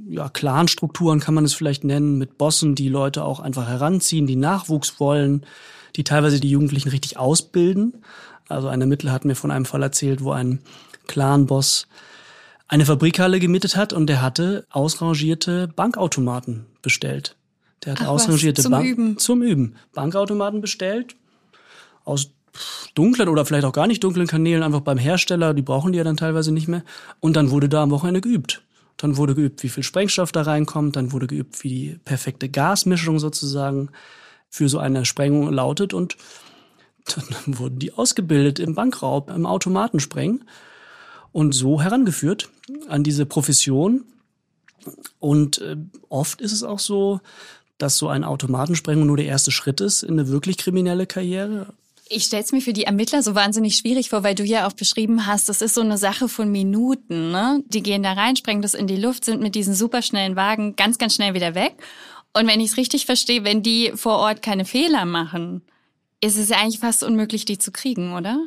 [0.09, 4.35] ja, Clanstrukturen kann man es vielleicht nennen, mit Bossen, die Leute auch einfach heranziehen, die
[4.35, 5.45] Nachwuchs wollen,
[5.95, 7.93] die teilweise die Jugendlichen richtig ausbilden.
[8.49, 10.59] Also ein Ermittler hat mir von einem Fall erzählt, wo ein
[11.07, 11.87] Clan-Boss
[12.67, 17.35] eine Fabrikhalle gemietet hat und der hatte ausrangierte Bankautomaten bestellt.
[17.85, 19.17] Der hat Ach ausrangierte was, zum Üben.
[19.17, 21.15] zum Üben Bankautomaten bestellt
[22.03, 22.31] aus
[22.95, 26.03] dunklen oder vielleicht auch gar nicht dunklen Kanälen einfach beim Hersteller, die brauchen die ja
[26.03, 26.83] dann teilweise nicht mehr
[27.19, 28.63] und dann wurde da am Wochenende geübt.
[28.97, 33.19] Dann wurde geübt, wie viel Sprengstoff da reinkommt, dann wurde geübt, wie die perfekte Gasmischung
[33.19, 33.89] sozusagen
[34.49, 36.17] für so eine Sprengung lautet und
[37.15, 40.43] dann wurden die ausgebildet im Bankraub, im Automatensprengen
[41.31, 42.49] und so herangeführt
[42.87, 44.05] an diese Profession.
[45.19, 45.77] Und äh,
[46.09, 47.19] oft ist es auch so,
[47.77, 51.73] dass so ein Automatensprengung nur der erste Schritt ist in eine wirklich kriminelle Karriere.
[52.09, 55.27] Ich stell's mir für die Ermittler so wahnsinnig schwierig vor, weil du ja auch beschrieben
[55.27, 57.31] hast, das ist so eine Sache von Minuten.
[57.31, 57.63] Ne?
[57.67, 60.97] Die gehen da rein, sprengen das in die Luft, sind mit diesen superschnellen Wagen ganz,
[60.97, 61.73] ganz schnell wieder weg.
[62.33, 65.63] Und wenn ich es richtig verstehe, wenn die vor Ort keine Fehler machen,
[66.21, 68.39] ist es ja eigentlich fast unmöglich, die zu kriegen, oder?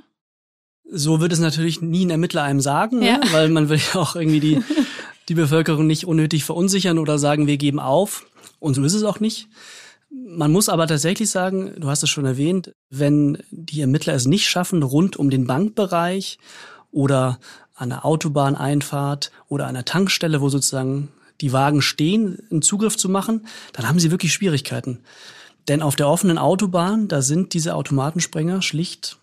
[0.93, 3.19] So wird es natürlich nie ein Ermittler einem sagen, Ja.
[3.19, 3.25] ne?
[3.33, 4.61] weil man will ja auch irgendwie die,
[5.29, 8.27] die Bevölkerung nicht unnötig verunsichern oder sagen, wir geben auf.
[8.59, 9.49] Und so ist es auch nicht.
[10.11, 14.49] Man muss aber tatsächlich sagen, du hast es schon erwähnt, wenn die Ermittler es nicht
[14.49, 16.39] schaffen, rund um den Bankbereich
[16.91, 17.39] oder
[17.77, 21.09] an der Autobahneinfahrt oder an der Tankstelle, wo sozusagen
[21.41, 24.99] die Wagen stehen, einen Zugriff zu machen, dann haben sie wirklich Schwierigkeiten.
[25.71, 29.19] Denn auf der offenen Autobahn, da sind diese Automatensprenger schlicht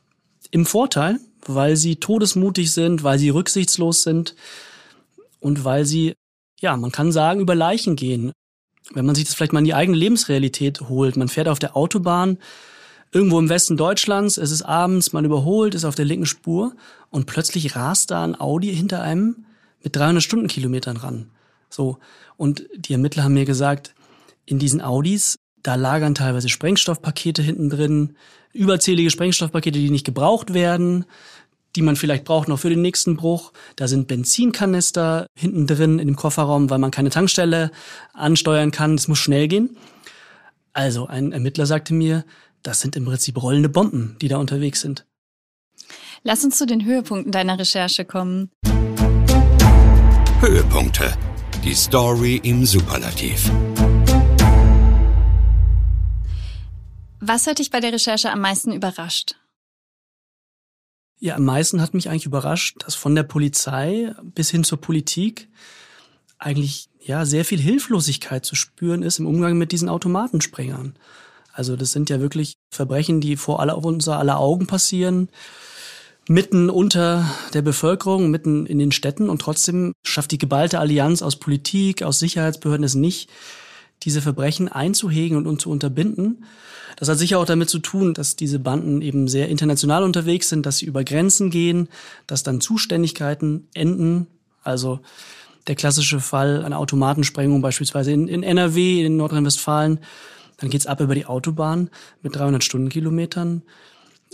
[0.49, 4.33] im Vorteil, weil sie todesmutig sind, weil sie rücksichtslos sind
[5.41, 6.13] und weil sie,
[6.61, 8.31] ja, man kann sagen, über Leichen gehen.
[8.93, 11.75] Wenn man sich das vielleicht mal in die eigene Lebensrealität holt, man fährt auf der
[11.75, 12.37] Autobahn
[13.11, 16.77] irgendwo im Westen Deutschlands, es ist abends, man überholt, ist auf der linken Spur
[17.09, 19.43] und plötzlich rast da ein Audi hinter einem
[19.83, 21.29] mit 300 Stundenkilometern ran.
[21.69, 21.97] So.
[22.37, 23.95] Und die Ermittler haben mir gesagt,
[24.45, 28.15] in diesen Audis, da lagern teilweise Sprengstoffpakete hinten drin,
[28.53, 31.05] überzählige Sprengstoffpakete, die nicht gebraucht werden,
[31.75, 33.53] die man vielleicht braucht noch für den nächsten Bruch.
[33.75, 37.71] Da sind Benzinkanister hinten drin in dem Kofferraum, weil man keine Tankstelle
[38.13, 38.95] ansteuern kann.
[38.95, 39.77] Es muss schnell gehen.
[40.73, 42.23] Also ein Ermittler sagte mir,
[42.63, 45.05] das sind im Prinzip rollende Bomben, die da unterwegs sind.
[46.23, 48.49] Lass uns zu den Höhepunkten deiner Recherche kommen.
[50.39, 51.13] Höhepunkte.
[51.63, 53.51] Die Story im Superlativ.
[57.19, 59.35] Was hat dich bei der Recherche am meisten überrascht?
[61.19, 65.49] Ja, am meisten hat mich eigentlich überrascht, dass von der Polizei bis hin zur Politik
[66.37, 70.95] eigentlich ja sehr viel Hilflosigkeit zu spüren ist im Umgang mit diesen Automatensprengern.
[71.51, 75.29] Also das sind ja wirklich Verbrechen, die vor aller, unser aller Augen passieren,
[76.27, 81.37] mitten unter der Bevölkerung, mitten in den Städten und trotzdem schafft die geballte Allianz aus
[81.37, 83.31] Politik, aus Sicherheitsbehörden es nicht,
[84.03, 86.45] diese Verbrechen einzuhegen und, und zu unterbinden.
[86.97, 90.65] Das hat sicher auch damit zu tun, dass diese Banden eben sehr international unterwegs sind,
[90.65, 91.89] dass sie über Grenzen gehen,
[92.25, 94.27] dass dann Zuständigkeiten enden.
[94.63, 94.99] Also
[95.67, 99.99] der klassische Fall einer Automatensprengung beispielsweise in, in NRW, in Nordrhein-Westfalen.
[100.57, 101.89] Dann geht's ab über die Autobahn
[102.23, 103.61] mit 300 Stundenkilometern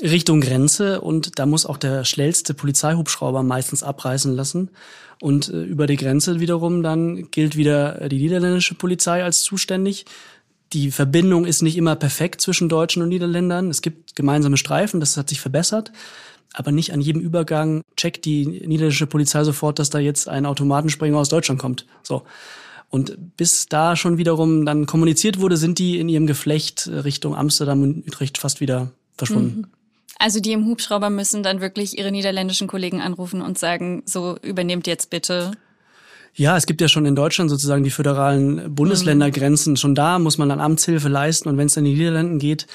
[0.01, 4.69] Richtung Grenze und da muss auch der schnellste Polizeihubschrauber meistens abreißen lassen.
[5.21, 10.05] Und äh, über die Grenze wiederum dann gilt wieder die niederländische Polizei als zuständig.
[10.73, 13.69] Die Verbindung ist nicht immer perfekt zwischen Deutschen und Niederländern.
[13.69, 15.91] Es gibt gemeinsame Streifen, das hat sich verbessert.
[16.53, 21.17] Aber nicht an jedem Übergang checkt die niederländische Polizei sofort, dass da jetzt ein Automatenspringer
[21.17, 21.85] aus Deutschland kommt.
[22.01, 22.23] So.
[22.89, 27.81] Und bis da schon wiederum dann kommuniziert wurde, sind die in ihrem Geflecht Richtung Amsterdam
[27.81, 29.61] und Utrecht fast wieder verschwunden.
[29.61, 29.82] Mhm.
[30.19, 34.87] Also die im Hubschrauber müssen dann wirklich ihre niederländischen Kollegen anrufen und sagen, so übernehmt
[34.87, 35.51] jetzt bitte.
[36.35, 39.73] Ja, es gibt ja schon in Deutschland sozusagen die föderalen Bundesländergrenzen.
[39.73, 39.77] Mhm.
[39.77, 41.49] Schon da muss man dann Amtshilfe leisten.
[41.49, 42.67] Und wenn es in die Niederlanden geht,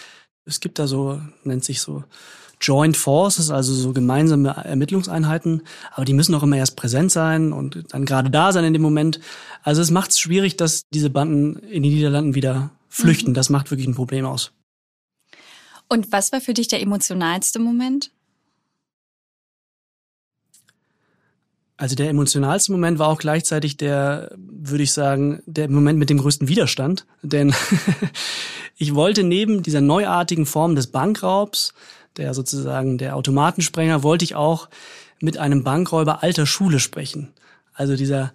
[0.44, 2.04] es gibt da so, nennt sich so
[2.60, 7.84] Joint Forces, also so gemeinsame Ermittlungseinheiten, aber die müssen auch immer erst präsent sein und
[7.92, 9.20] dann gerade da sein in dem Moment.
[9.62, 13.30] Also es macht es schwierig, dass diese Banden in die Niederlanden wieder flüchten.
[13.30, 13.34] Mhm.
[13.34, 14.52] Das macht wirklich ein Problem aus.
[15.88, 18.10] Und was war für dich der emotionalste Moment?
[21.76, 26.18] Also der emotionalste Moment war auch gleichzeitig der, würde ich sagen, der Moment mit dem
[26.18, 27.06] größten Widerstand.
[27.22, 27.54] Denn
[28.76, 31.72] ich wollte neben dieser neuartigen Form des Bankraubs
[32.18, 34.68] der sozusagen der Automatensprenger, wollte ich auch
[35.20, 37.32] mit einem Bankräuber alter Schule sprechen.
[37.72, 38.32] Also dieser,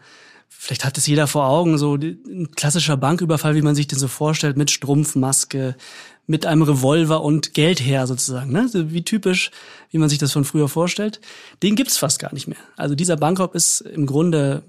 [0.50, 4.08] vielleicht hat es jeder vor Augen, so ein klassischer Banküberfall, wie man sich den so
[4.08, 5.76] vorstellt, mit Strumpfmaske,
[6.26, 8.52] mit einem Revolver und Geld her sozusagen.
[8.52, 8.70] Ne?
[8.74, 9.52] Wie typisch,
[9.92, 11.20] wie man sich das von früher vorstellt.
[11.62, 12.58] Den gibt's fast gar nicht mehr.
[12.78, 14.64] Also dieser Bankraub ist im Grunde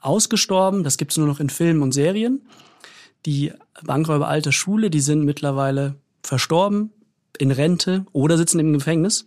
[0.00, 0.84] ausgestorben.
[0.84, 2.42] Das gibt's nur noch in Filmen und Serien.
[3.26, 3.52] Die
[3.82, 6.90] Bankräuber alter Schule, die sind mittlerweile verstorben
[7.38, 9.26] in Rente oder sitzen im Gefängnis.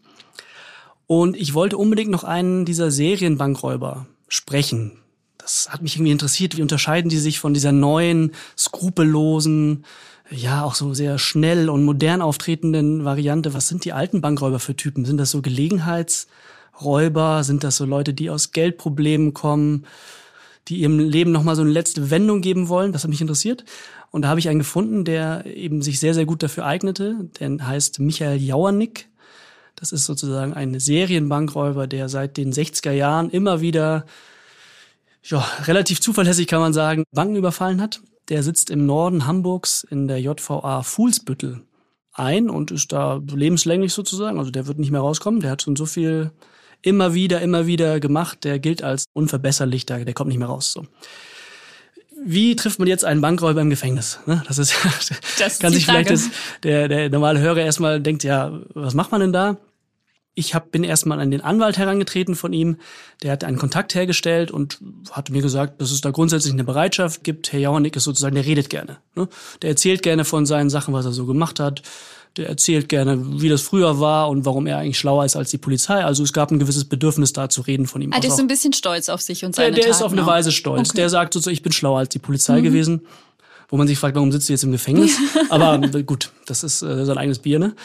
[1.07, 4.99] Und ich wollte unbedingt noch einen dieser Serienbankräuber sprechen.
[5.37, 6.57] Das hat mich irgendwie interessiert.
[6.57, 9.85] Wie unterscheiden die sich von dieser neuen, skrupellosen,
[10.29, 13.53] ja, auch so sehr schnell und modern auftretenden Variante?
[13.53, 15.05] Was sind die alten Bankräuber für Typen?
[15.05, 17.43] Sind das so Gelegenheitsräuber?
[17.43, 19.85] Sind das so Leute, die aus Geldproblemen kommen?
[20.67, 22.91] die ihrem Leben nochmal so eine letzte Wendung geben wollen.
[22.91, 23.63] Das hat mich interessiert.
[24.11, 27.29] Und da habe ich einen gefunden, der eben sich sehr, sehr gut dafür eignete.
[27.39, 29.09] Der heißt Michael Jauernick.
[29.75, 34.05] Das ist sozusagen ein Serienbankräuber, der seit den 60er Jahren immer wieder,
[35.23, 38.01] ja, relativ zuverlässig kann man sagen, Banken überfallen hat.
[38.29, 41.61] Der sitzt im Norden Hamburgs in der JVA Fuhlsbüttel
[42.13, 44.39] ein und ist da lebenslänglich sozusagen.
[44.39, 45.39] Also der wird nicht mehr rauskommen.
[45.39, 46.31] Der hat schon so viel
[46.81, 48.43] immer wieder, immer wieder gemacht.
[48.43, 50.73] Der gilt als unverbesserlich, der, der kommt nicht mehr raus.
[50.73, 50.85] So.
[52.25, 54.19] Wie trifft man jetzt einen Bankräuber im Gefängnis?
[54.25, 54.43] Ne?
[54.47, 54.75] Das ist,
[55.39, 56.29] das kann sich vielleicht das,
[56.63, 59.57] der, der normale Hörer erstmal denkt, ja, was macht man denn da?
[60.39, 62.77] Ich hab, bin erstmal an den Anwalt herangetreten von ihm.
[63.23, 64.79] Der hat einen Kontakt hergestellt und
[65.11, 67.51] hat mir gesagt, dass es da grundsätzlich eine Bereitschaft gibt.
[67.51, 68.97] Herr Jauernick ist sozusagen, der redet gerne.
[69.15, 69.27] Ne?
[69.63, 71.81] Der erzählt gerne von seinen Sachen, was er so gemacht hat
[72.37, 75.57] der erzählt gerne, wie das früher war und warum er eigentlich schlauer ist als die
[75.57, 76.03] Polizei.
[76.03, 78.13] Also es gab ein gewisses Bedürfnis da zu reden von ihm.
[78.13, 80.11] Ah, der ist so ein bisschen stolz auf sich und seine Der, der ist auf
[80.11, 80.89] eine Weise stolz.
[80.89, 80.97] Okay.
[80.97, 82.63] Der sagt so, ich bin schlauer als die Polizei mhm.
[82.63, 83.01] gewesen.
[83.69, 85.17] Wo man sich fragt, warum sitzt du jetzt im Gefängnis?
[85.49, 87.75] Aber gut, das ist äh, sein eigenes Bier, ne?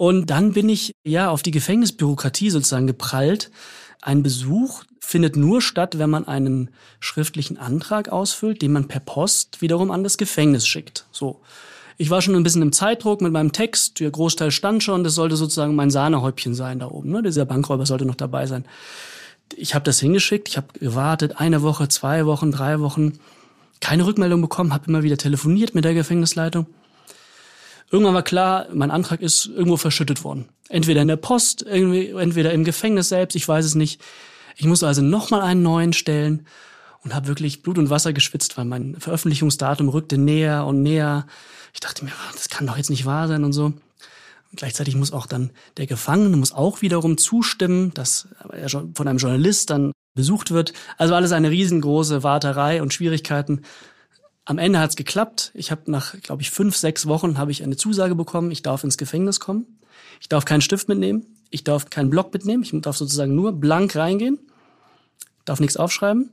[0.00, 3.50] Und dann bin ich ja auf die Gefängnisbürokratie sozusagen geprallt.
[4.00, 9.60] Ein Besuch findet nur statt, wenn man einen schriftlichen Antrag ausfüllt, den man per Post
[9.60, 11.04] wiederum an das Gefängnis schickt.
[11.12, 11.42] So.
[11.98, 14.00] Ich war schon ein bisschen im Zeitdruck mit meinem Text.
[14.00, 15.04] Der Großteil stand schon.
[15.04, 17.10] Das sollte sozusagen mein Sahnehäubchen sein da oben.
[17.10, 17.22] Ne?
[17.22, 18.64] Dieser Bankräuber sollte noch dabei sein.
[19.54, 20.48] Ich habe das hingeschickt.
[20.48, 21.38] Ich habe gewartet.
[21.40, 23.18] Eine Woche, zwei Wochen, drei Wochen.
[23.82, 24.72] Keine Rückmeldung bekommen.
[24.72, 26.64] Habe immer wieder telefoniert mit der Gefängnisleitung.
[27.90, 30.48] Irgendwann war klar, mein Antrag ist irgendwo verschüttet worden.
[30.68, 33.34] Entweder in der Post, entweder im Gefängnis selbst.
[33.34, 34.00] Ich weiß es nicht.
[34.56, 36.46] Ich musste also nochmal einen neuen stellen
[37.02, 41.26] und habe wirklich Blut und Wasser geschwitzt, weil mein Veröffentlichungsdatum rückte näher und näher.
[41.72, 43.66] Ich dachte mir, das kann doch jetzt nicht wahr sein und so.
[43.66, 49.18] Und gleichzeitig muss auch dann der Gefangene muss auch wiederum zustimmen, dass er von einem
[49.18, 50.72] Journalist dann besucht wird.
[50.98, 53.62] Also alles eine riesengroße Warterei und Schwierigkeiten.
[54.50, 55.52] Am Ende hat es geklappt.
[55.54, 58.50] Ich habe nach, glaube ich, fünf, sechs Wochen habe ich eine Zusage bekommen.
[58.50, 59.78] Ich darf ins Gefängnis kommen.
[60.20, 61.24] Ich darf keinen Stift mitnehmen.
[61.50, 62.64] Ich darf keinen Block mitnehmen.
[62.64, 64.40] Ich darf sozusagen nur blank reingehen.
[65.44, 66.32] Darf nichts aufschreiben.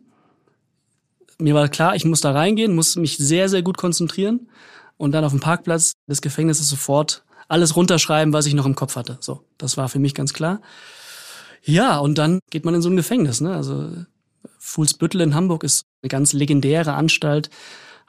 [1.38, 4.50] mir war klar, ich muss da reingehen, muss mich sehr, sehr gut konzentrieren
[4.98, 8.96] und dann auf dem Parkplatz des Gefängnisses sofort alles runterschreiben, was ich noch im Kopf
[8.96, 9.20] hatte.
[9.20, 10.60] So, das war für mich ganz klar.
[11.62, 13.42] Ja, und dann geht man in so ein Gefängnis.
[13.42, 13.56] Ne?
[13.56, 13.92] Also
[14.58, 17.52] Fuhlsbüttel in Hamburg ist eine ganz legendäre Anstalt,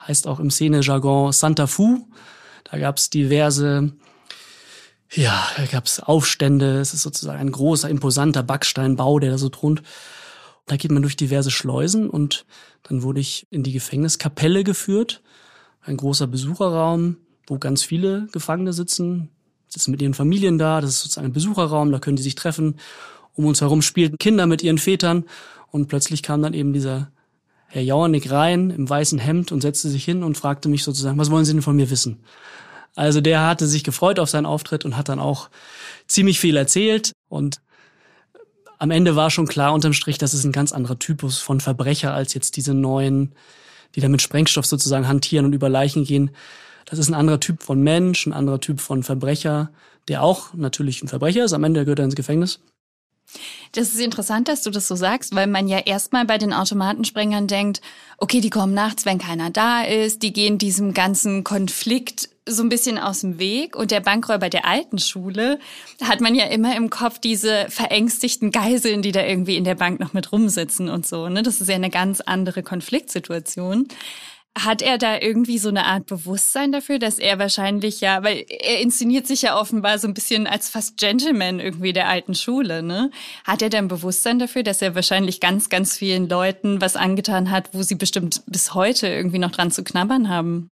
[0.05, 2.07] heißt auch im Szene-Jargon Santa Fu.
[2.63, 3.93] Da gab's diverse,
[5.11, 6.79] ja, da gab's Aufstände.
[6.79, 9.81] Es ist sozusagen ein großer, imposanter Backsteinbau, der da so thront.
[10.67, 12.45] Da geht man durch diverse Schleusen und
[12.83, 15.21] dann wurde ich in die Gefängniskapelle geführt.
[15.81, 19.29] Ein großer Besucherraum, wo ganz viele Gefangene sitzen,
[19.67, 20.79] sitzen mit ihren Familien da.
[20.79, 22.75] Das ist sozusagen ein Besucherraum, da können die sich treffen.
[23.33, 25.25] Um uns herum spielten Kinder mit ihren Vätern
[25.71, 27.11] und plötzlich kam dann eben dieser
[27.71, 31.29] Herr Jauernick rein im weißen Hemd und setzte sich hin und fragte mich sozusagen, was
[31.29, 32.19] wollen Sie denn von mir wissen?
[32.95, 35.49] Also der hatte sich gefreut auf seinen Auftritt und hat dann auch
[36.07, 37.61] ziemlich viel erzählt und
[38.79, 42.13] am Ende war schon klar unterm Strich, dass es ein ganz anderer Typus von Verbrecher
[42.13, 43.33] als jetzt diese neuen,
[43.93, 46.31] die da mit Sprengstoff sozusagen hantieren und über Leichen gehen.
[46.85, 49.69] Das ist ein anderer Typ von Mensch, ein anderer Typ von Verbrecher,
[50.07, 51.53] der auch natürlich ein Verbrecher ist.
[51.53, 52.61] Am Ende gehört er ins Gefängnis.
[53.73, 57.47] Das ist interessant, dass du das so sagst, weil man ja erstmal bei den Automatensprengern
[57.47, 57.81] denkt,
[58.17, 62.69] okay, die kommen nachts, wenn keiner da ist, die gehen diesem ganzen Konflikt so ein
[62.69, 63.75] bisschen aus dem Weg.
[63.75, 65.59] Und der Bankräuber der alten Schule
[66.01, 69.99] hat man ja immer im Kopf diese verängstigten Geiseln, die da irgendwie in der Bank
[69.99, 71.29] noch mit rumsitzen und so.
[71.29, 71.43] Ne?
[71.43, 73.87] Das ist ja eine ganz andere Konfliktsituation.
[74.57, 78.81] Hat er da irgendwie so eine Art Bewusstsein dafür, dass er wahrscheinlich ja, weil er
[78.81, 83.11] inszeniert sich ja offenbar so ein bisschen als fast Gentleman irgendwie der alten Schule, ne?
[83.45, 87.51] Hat er da ein Bewusstsein dafür, dass er wahrscheinlich ganz, ganz vielen Leuten was angetan
[87.51, 90.69] hat, wo sie bestimmt bis heute irgendwie noch dran zu knabbern haben?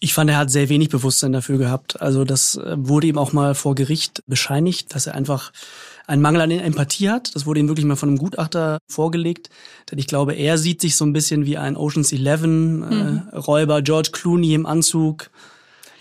[0.00, 2.02] Ich fand, er hat sehr wenig Bewusstsein dafür gehabt.
[2.02, 5.52] Also das äh, wurde ihm auch mal vor Gericht bescheinigt, dass er einfach
[6.12, 7.34] einen Mangel an Empathie hat.
[7.34, 9.48] Das wurde ihm wirklich mal von einem Gutachter vorgelegt.
[9.90, 13.22] Denn ich glaube, er sieht sich so ein bisschen wie ein Oceans 11 mhm.
[13.32, 15.30] äh, Räuber, George Clooney im Anzug.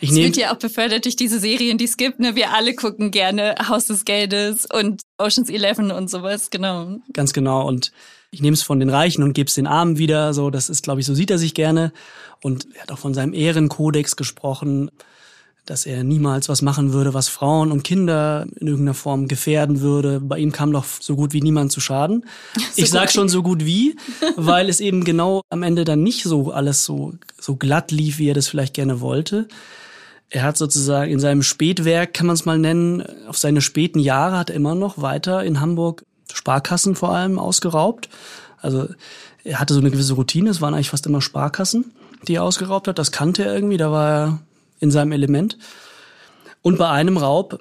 [0.02, 2.20] Ich es wird ja auch befördert durch diese Serien, die es gibt.
[2.20, 2.36] Ne?
[2.36, 6.98] Wir alle gucken gerne Haus des Geldes und Oceans 11 und sowas, genau.
[7.14, 7.66] Ganz genau.
[7.66, 7.94] Und
[8.32, 10.34] ich nehme es von den Reichen und gebe es den Armen wieder.
[10.34, 11.94] So, das ist, glaube ich, so sieht er sich gerne.
[12.42, 14.92] Und er hat auch von seinem Ehrenkodex gesprochen
[15.66, 20.20] dass er niemals was machen würde, was Frauen und Kinder in irgendeiner Form gefährden würde.
[20.20, 22.26] Bei ihm kam doch so gut wie niemand zu Schaden.
[22.74, 23.98] So ich sag schon so gut wie,
[24.38, 28.30] weil es eben genau am Ende dann nicht so alles so, so glatt lief, wie
[28.30, 29.50] er das vielleicht gerne wollte.
[30.30, 34.38] Er hat sozusagen in seinem Spätwerk, kann man es mal nennen, auf seine späten Jahre
[34.38, 38.08] hat er immer noch weiter in Hamburg Sparkassen vor allem ausgeraubt.
[38.62, 38.88] Also
[39.44, 41.92] er hatte so eine gewisse Routine, es waren eigentlich fast immer Sparkassen,
[42.28, 43.00] die er ausgeraubt hat.
[43.00, 44.40] Das kannte er irgendwie, da war er
[44.82, 45.58] in seinem Element.
[46.62, 47.60] Und bei einem Raub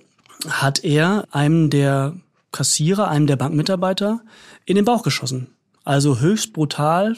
[0.48, 2.14] hat er einem der
[2.50, 4.20] Kassierer, einem der Bankmitarbeiter
[4.64, 5.54] in den Bauch geschossen.
[5.84, 7.16] Also höchst brutal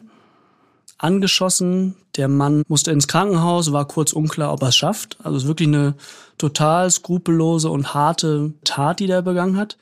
[0.99, 1.97] angeschossen.
[2.17, 5.17] Der Mann musste ins Krankenhaus, war kurz unklar, ob er es schafft.
[5.23, 5.95] Also es ist wirklich eine
[6.39, 9.79] total skrupellose und harte Tat, die der begangen hat.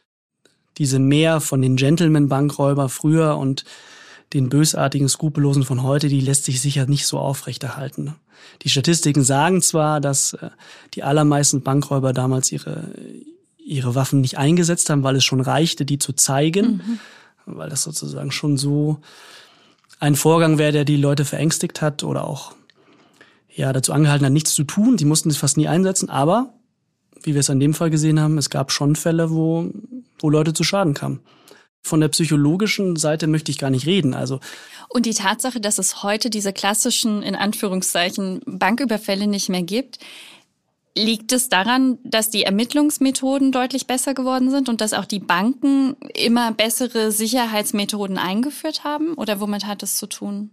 [0.79, 3.65] Diese Mehr von den Gentleman-Bankräuber früher und
[4.33, 8.15] den bösartigen Skrupellosen von heute, die lässt sich sicher nicht so aufrechterhalten.
[8.63, 10.51] Die Statistiken sagen zwar, dass äh,
[10.95, 12.93] die allermeisten Bankräuber damals ihre,
[13.59, 16.83] ihre Waffen nicht eingesetzt haben, weil es schon reichte, die zu zeigen,
[17.47, 17.57] mhm.
[17.57, 18.99] weil das sozusagen schon so
[19.99, 22.53] ein Vorgang wäre, der die Leute verängstigt hat oder auch
[23.55, 24.97] ja, dazu angehalten hat, nichts zu tun.
[24.97, 26.55] Die mussten es fast nie einsetzen, aber
[27.23, 29.71] wie wir es an dem Fall gesehen haben, es gab schon Fälle, wo,
[30.19, 31.21] wo Leute zu Schaden kamen.
[31.83, 34.15] Von der psychologischen Seite möchte ich gar nicht reden.
[34.15, 34.41] Also
[34.89, 39.99] und die Tatsache, dass es heute diese klassischen, in Anführungszeichen, Banküberfälle nicht mehr gibt,
[40.97, 45.95] Liegt es daran, dass die Ermittlungsmethoden deutlich besser geworden sind und dass auch die Banken
[46.15, 49.15] immer bessere Sicherheitsmethoden eingeführt haben?
[49.15, 50.51] Oder womit hat es zu tun?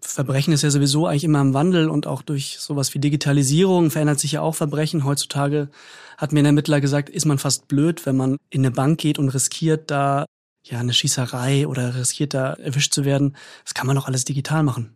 [0.00, 4.20] Verbrechen ist ja sowieso eigentlich immer im Wandel und auch durch sowas wie Digitalisierung verändert
[4.20, 5.04] sich ja auch Verbrechen.
[5.04, 5.68] Heutzutage
[6.18, 9.20] hat mir ein Ermittler gesagt, ist man fast blöd, wenn man in eine Bank geht
[9.20, 10.26] und riskiert, da
[10.64, 13.36] ja eine Schießerei oder riskiert, da erwischt zu werden.
[13.64, 14.92] Das kann man doch alles digital machen.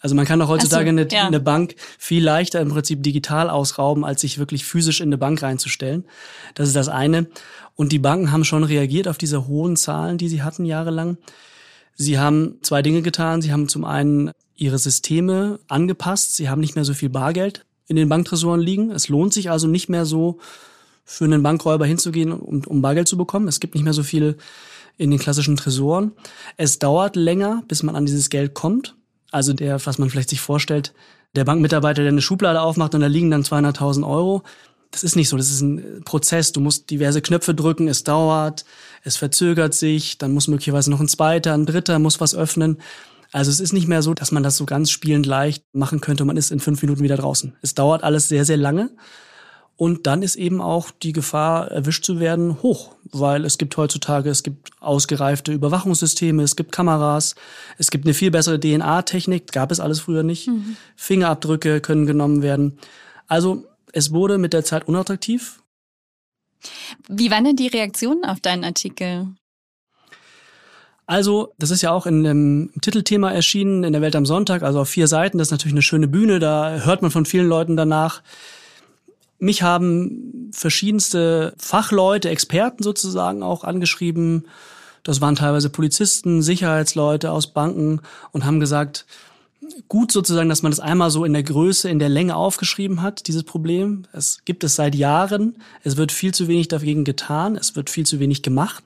[0.00, 1.26] Also man kann doch heutzutage so, eine, ja.
[1.26, 5.42] eine, Bank viel leichter im Prinzip digital ausrauben, als sich wirklich physisch in eine Bank
[5.42, 6.04] reinzustellen.
[6.54, 7.28] Das ist das eine.
[7.74, 11.16] Und die Banken haben schon reagiert auf diese hohen Zahlen, die sie hatten jahrelang.
[11.94, 13.40] Sie haben zwei Dinge getan.
[13.40, 16.36] Sie haben zum einen ihre Systeme angepasst.
[16.36, 18.90] Sie haben nicht mehr so viel Bargeld in den Banktresoren liegen.
[18.90, 20.38] Es lohnt sich also nicht mehr so,
[21.08, 23.46] für einen Bankräuber hinzugehen, um, um Bargeld zu bekommen.
[23.46, 24.36] Es gibt nicht mehr so viel
[24.98, 26.12] in den klassischen Tresoren.
[26.56, 28.96] Es dauert länger, bis man an dieses Geld kommt.
[29.30, 30.92] Also der, was man vielleicht sich vorstellt,
[31.36, 34.42] der Bankmitarbeiter, der eine Schublade aufmacht und da liegen dann 200.000 Euro.
[34.90, 35.36] Das ist nicht so.
[35.36, 36.52] Das ist ein Prozess.
[36.52, 37.86] Du musst diverse Knöpfe drücken.
[37.86, 38.64] Es dauert.
[39.04, 42.78] es verzögert sich, dann muss möglicherweise noch ein zweiter, ein dritter muss was öffnen.
[43.36, 46.24] Also es ist nicht mehr so, dass man das so ganz spielend leicht machen könnte.
[46.24, 47.54] Man ist in fünf Minuten wieder draußen.
[47.60, 48.88] Es dauert alles sehr, sehr lange.
[49.76, 54.30] Und dann ist eben auch die Gefahr, erwischt zu werden, hoch, weil es gibt heutzutage,
[54.30, 57.34] es gibt ausgereifte Überwachungssysteme, es gibt Kameras,
[57.76, 60.48] es gibt eine viel bessere DNA-Technik, gab es alles früher nicht.
[60.48, 60.78] Mhm.
[60.96, 62.78] Fingerabdrücke können genommen werden.
[63.26, 65.62] Also es wurde mit der Zeit unattraktiv.
[67.06, 69.28] Wie waren denn die Reaktionen auf deinen Artikel?
[71.06, 74.80] Also, das ist ja auch in dem Titelthema erschienen in der Welt am Sonntag, also
[74.80, 75.38] auf vier Seiten.
[75.38, 78.22] Das ist natürlich eine schöne Bühne, da hört man von vielen Leuten danach.
[79.38, 84.46] Mich haben verschiedenste Fachleute, Experten sozusagen auch angeschrieben.
[85.04, 88.00] Das waren teilweise Polizisten, Sicherheitsleute aus Banken
[88.32, 89.06] und haben gesagt,
[89.88, 93.28] gut sozusagen, dass man das einmal so in der Größe, in der Länge aufgeschrieben hat,
[93.28, 94.06] dieses Problem.
[94.12, 95.56] Es gibt es seit Jahren.
[95.84, 97.56] Es wird viel zu wenig dagegen getan.
[97.56, 98.82] Es wird viel zu wenig gemacht.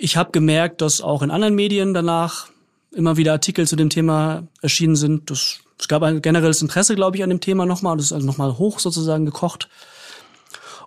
[0.00, 2.46] Ich habe gemerkt, dass auch in anderen Medien danach
[2.92, 5.28] immer wieder Artikel zu dem Thema erschienen sind.
[5.28, 7.96] Das, es gab ein generelles Interesse, glaube ich, an dem Thema nochmal.
[7.96, 9.68] Das ist also nochmal hoch sozusagen gekocht.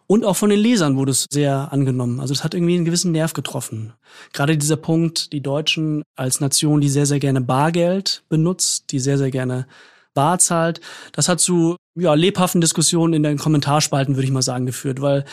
[0.07, 2.21] Und auch von den Lesern wurde es sehr angenommen.
[2.21, 3.93] Also es hat irgendwie einen gewissen Nerv getroffen.
[4.31, 9.17] Gerade dieser Punkt, die Deutschen als Nation, die sehr, sehr gerne Bargeld benutzt, die sehr,
[9.17, 9.67] sehr gerne
[10.13, 10.79] bar zahlt,
[11.11, 15.01] das hat zu ja, lebhaften Diskussionen in den Kommentarspalten, würde ich mal sagen, geführt.
[15.01, 15.25] Weil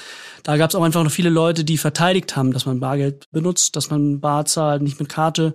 [0.42, 3.76] da gab es auch einfach noch viele Leute, die verteidigt haben, dass man Bargeld benutzt,
[3.76, 5.54] dass man bar zahlt, nicht mit Karte.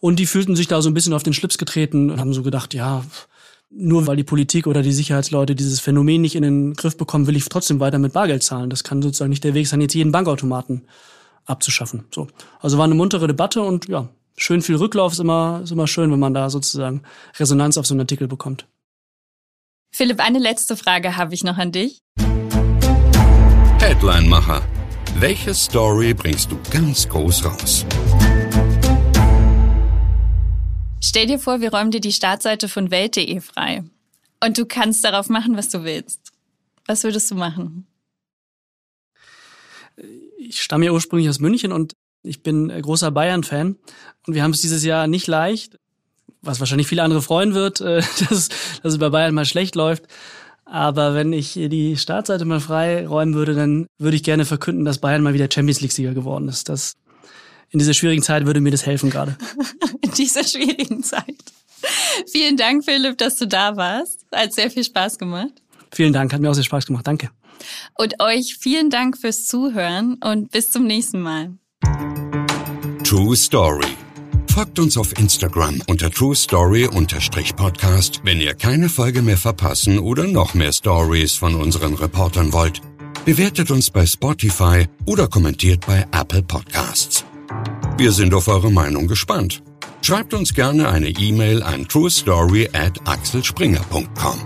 [0.00, 2.42] Und die fühlten sich da so ein bisschen auf den Schlips getreten und haben so
[2.42, 3.04] gedacht, ja,
[3.70, 7.36] nur weil die Politik oder die Sicherheitsleute dieses Phänomen nicht in den Griff bekommen, will
[7.36, 8.70] ich trotzdem weiter mit Bargeld zahlen.
[8.70, 10.86] Das kann sozusagen nicht der Weg sein, jetzt jeden Bankautomaten
[11.44, 12.04] abzuschaffen.
[12.14, 12.28] So.
[12.60, 16.10] Also war eine muntere Debatte und ja, schön viel Rücklauf ist immer, ist immer schön,
[16.10, 17.02] wenn man da sozusagen
[17.38, 18.66] Resonanz auf so einen Artikel bekommt.
[19.96, 22.02] Philipp, eine letzte Frage habe ich noch an dich.
[23.80, 24.60] Headline-Macher.
[25.14, 27.86] Welche Story bringst du ganz groß raus?
[31.02, 33.84] Stell dir vor, wir räumen dir die Startseite von Welt.de frei.
[34.44, 36.30] Und du kannst darauf machen, was du willst.
[36.84, 37.86] Was würdest du machen?
[40.36, 43.78] Ich stamme ja ursprünglich aus München und ich bin großer Bayern-Fan.
[44.26, 45.78] Und wir haben es dieses Jahr nicht leicht,
[46.42, 47.96] was wahrscheinlich viele andere freuen wird, äh,
[48.28, 50.04] dass, dass es bei Bayern mal schlecht läuft.
[50.64, 54.98] Aber wenn ich die Startseite mal frei räumen würde, dann würde ich gerne verkünden, dass
[54.98, 56.68] Bayern mal wieder Champions League-Sieger geworden ist.
[56.68, 56.94] Das
[57.70, 59.36] in dieser schwierigen Zeit würde mir das helfen gerade.
[60.00, 61.36] in dieser schwierigen Zeit.
[62.30, 64.24] Vielen Dank, Philipp, dass du da warst.
[64.34, 65.52] Hat sehr viel Spaß gemacht.
[65.92, 67.06] Vielen Dank, hat mir auch sehr Spaß gemacht.
[67.06, 67.30] Danke.
[67.94, 71.56] Und euch vielen Dank fürs Zuhören und bis zum nächsten Mal.
[73.04, 74.05] True Story.
[74.56, 80.54] Folgt uns auf Instagram unter True Story-Podcast, wenn ihr keine Folge mehr verpassen oder noch
[80.54, 82.80] mehr Stories von unseren Reportern wollt.
[83.26, 87.22] Bewertet uns bei Spotify oder kommentiert bei Apple Podcasts.
[87.98, 89.62] Wir sind auf eure Meinung gespannt.
[90.00, 94.38] Schreibt uns gerne eine E-Mail an truestory at axelspringer.com.